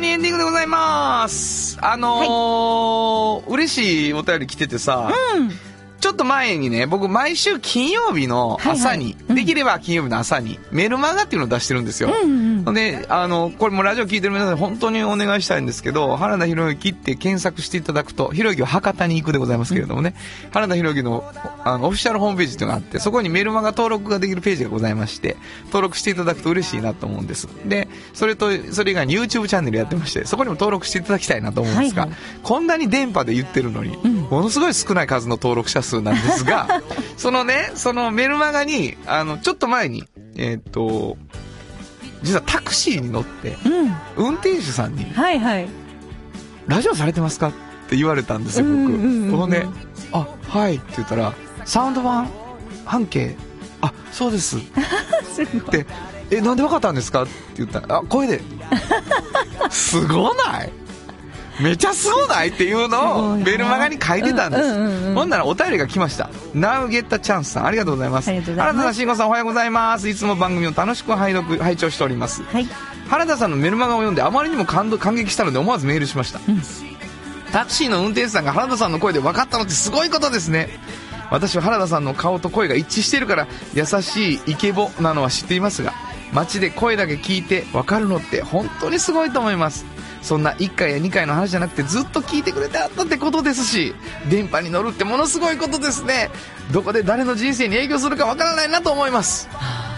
[0.02, 1.78] にエンディングでございます。
[1.82, 5.12] あのー嬉しいお便り来ててさ、
[6.02, 9.14] ちょっと前にね、僕毎週金曜日の朝に、はい。
[9.14, 9.36] はいうん。
[9.36, 12.10] できれば金曜日の朝にメルマガっていうのを出してるんですよ。
[12.74, 20.16] で、あの、これもラジオ聞いてる皆さんに本当にお願いしたいんですけど、原田博之って検索していただくと、博之は博多に行くでございますけれどもね、
[20.52, 21.32] 原田博之の
[21.64, 25.38] あのオフィシャルホームページっていうのがあって、そこにメルマガ登録ができるページがございまして、
[25.68, 27.47] 登録していただくと嬉しいなと思うんです。
[27.66, 32.20] で、それと、それ以外に YouTube チャンネルやってまして、そこにも登録していただきたいなと思うんですが、はいはい。
[32.43, 33.97] こんなに電波で言ってるのに、
[34.30, 36.82] ものすごい少ない数の登録者数なんですが、
[37.18, 41.18] そのね、そのメルマガに、あの、ちょっと前に、えーっと、
[42.24, 43.95] 実はタクシーに乗って、うん。
[44.16, 45.68] 運転手さんに、はいはい。
[46.68, 47.52] ラジオされてますかっ
[47.89, 48.76] て言われたんですよ、僕。
[48.76, 49.66] うんうんうんうんほんで、
[50.12, 51.34] あ、はいって言ったら、
[51.66, 52.30] サウンド版
[52.86, 53.36] 半径、
[53.82, 54.58] あ、そうです。
[54.58, 54.60] っ
[55.34, 55.72] すごい。
[55.72, 55.86] て、
[56.30, 58.41] え、なんでわかったんですかって言ったら、あ、声で。
[59.70, 60.72] すごない？
[61.62, 64.64] めちゃすごないっていうのをメルマガに書いてたんです。
[64.64, 66.30] うんうんうんうんほんならお便りが来ました。
[66.55, 68.30] Now Get the Chance さん、ありがとうございます。
[68.30, 70.09] ありがとうございます原田慎吾さんおはようございます。
[70.09, 72.43] いつも番組を楽しく拝読、拝聴しております。
[72.43, 72.68] はい。
[73.12, 76.39] 原田さんのメルマガを読んであまりにも感動感激したので思わずメールしました、
[77.51, 80.70] タクシーの運転手さんが原田さんの声で分かったのってすごいことですね
[81.30, 85.91] 私は原田さんの顔と声が一致しているから優しいイケボなのは知っていますが
[86.32, 89.86] 街で声だけ聞いて分かるのって本当にすごいと思います
[90.22, 93.93] そんな1回や2回の話じゃなくてずっと聞いてくれてあったってことですし
[94.30, 96.30] 電波に乗るってものすごいことですね
[96.72, 99.49] どこで誰の人生に影響するか分からないなと思います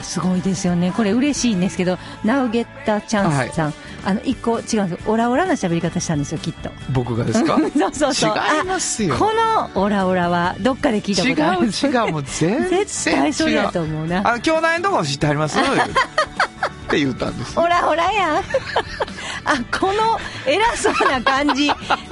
[0.01, 0.91] すごいですよね。
[0.95, 1.93] これ嬉しいんですけど、
[2.25, 3.73] Now Get the Chance さん、
[4.05, 4.97] あの、一個違うんですよ。
[5.07, 6.69] オラオラな喋り方したんですよ、きっと。
[6.91, 7.57] 僕がですか？
[7.73, 8.35] そうそうそう。
[8.59, 9.31] 違いますよあこ
[9.75, 14.27] のオラオラは、どっかで聞いたことある違う違うもう全然絶対それやと思うな。
[14.27, 15.57] あの兄弟のところ知ってはります？
[16.93, 18.43] って言ったんですオラオラやん。
[19.45, 21.67] あ、この偉そうな感じ、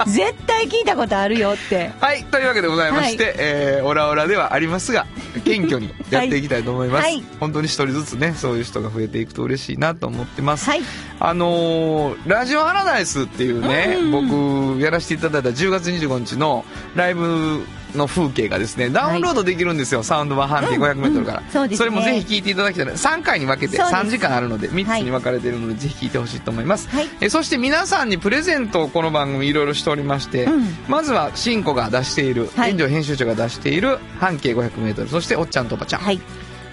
[0.06, 1.92] 絶対聞いたことあるよって。
[2.00, 3.34] はいというわけでございまして、はい。
[3.38, 5.06] えーオラオラではありますが
[5.44, 7.22] 謙虚にやっていきたいと思います、はい。
[7.40, 10.82] 本当に一人ずつねそういう人が増えていくと嬉しいなと思ってます、はい。
[11.20, 16.64] あのーラジオハラダイスっていうね、僕やらせていただいた10月25日の
[16.94, 17.64] ライブ
[17.94, 21.84] の風景がですねダウンロードできるんですよ、サウンド版半径 500m から、そうですね。
[21.86, 22.86] れもぜひ聞いていただきたい。
[22.86, 24.02] 3回に分けてそうです。
[24.02, 27.08] 3時間あるので3つに分かれているので、ぜひ聞いてほしいと思います、はい。
[27.20, 30.76] えそして皆さんにプレゼントをこの番組いろいろしておりまして、うん。
[30.88, 32.72] まずは新子が出している、はい。
[32.72, 36.20] 炎上編集長が出している半径 500m そしておっちゃんとおばちゃん、はい。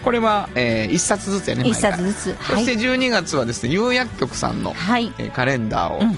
[0.03, 1.91] これは、え1冊ずつやね一毎回。
[1.91, 2.35] 冊ずつ。
[2.39, 2.65] はい。
[2.65, 2.85] そして。
[2.85, 5.11] 12月はですね有薬局さんの、はい。
[5.17, 6.17] えーカレンダーを、うん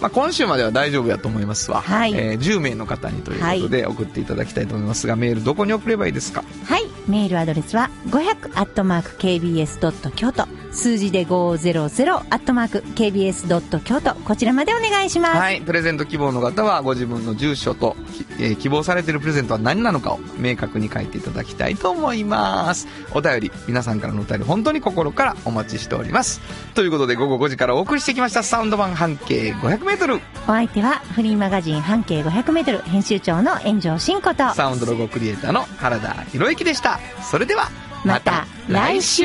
[0.00, 1.80] まあ、今週までは大丈夫やと思いますわ。
[1.80, 6.44] はいえー10名の方にということで送っていただきたいと思いますが、メールどこに送ればいいですか？
[6.64, 6.84] はい。
[7.08, 10.10] メールアドレスは、500-kbs.
[10.12, 10.46] 京都。
[10.70, 13.80] 数字で 500-kbs.
[13.80, 14.14] 京都。
[14.14, 15.38] こちらまでお願いします。
[15.38, 15.60] はい。
[15.62, 22.86] プレゼント希望の方は、ご自分の住所と、きえー希望されているプレゼントは何なのかを明確に書いていただきたいと思います。
[23.12, 26.40] お便り、皆さんからのお便り、本当に心からお待ちしております。
[26.74, 30.16] ということで、午後5時からお送りしてきました、サウンド版半径500メートル。
[30.16, 36.97] お相手は、フリーマガジン半径500メートル編集長の炎上真子と、サウンドロゴクリエイターの原田博之でした。
[37.22, 37.68] それでは、
[38.04, 39.24] また来週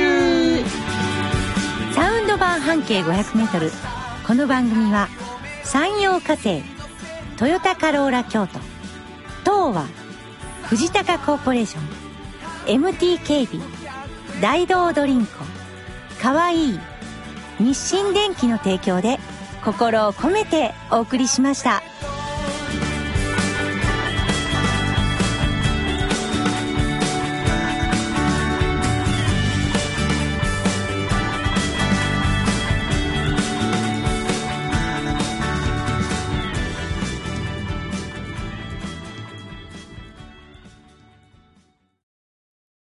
[1.93, 3.71] サウンド版半径500メートル。
[4.25, 5.07] この番組は、
[5.63, 6.63] 山陽火星、
[7.37, 8.59] トヨタカローラ京都、
[9.43, 9.85] 東和、
[10.63, 13.65] 藤高コーポレーション、MT 警備、
[14.41, 15.31] 大道ドリンク、
[16.21, 16.79] かわいい、
[17.59, 19.19] 日清電機の提供で、
[19.63, 21.81] 心を込めてお送りしました。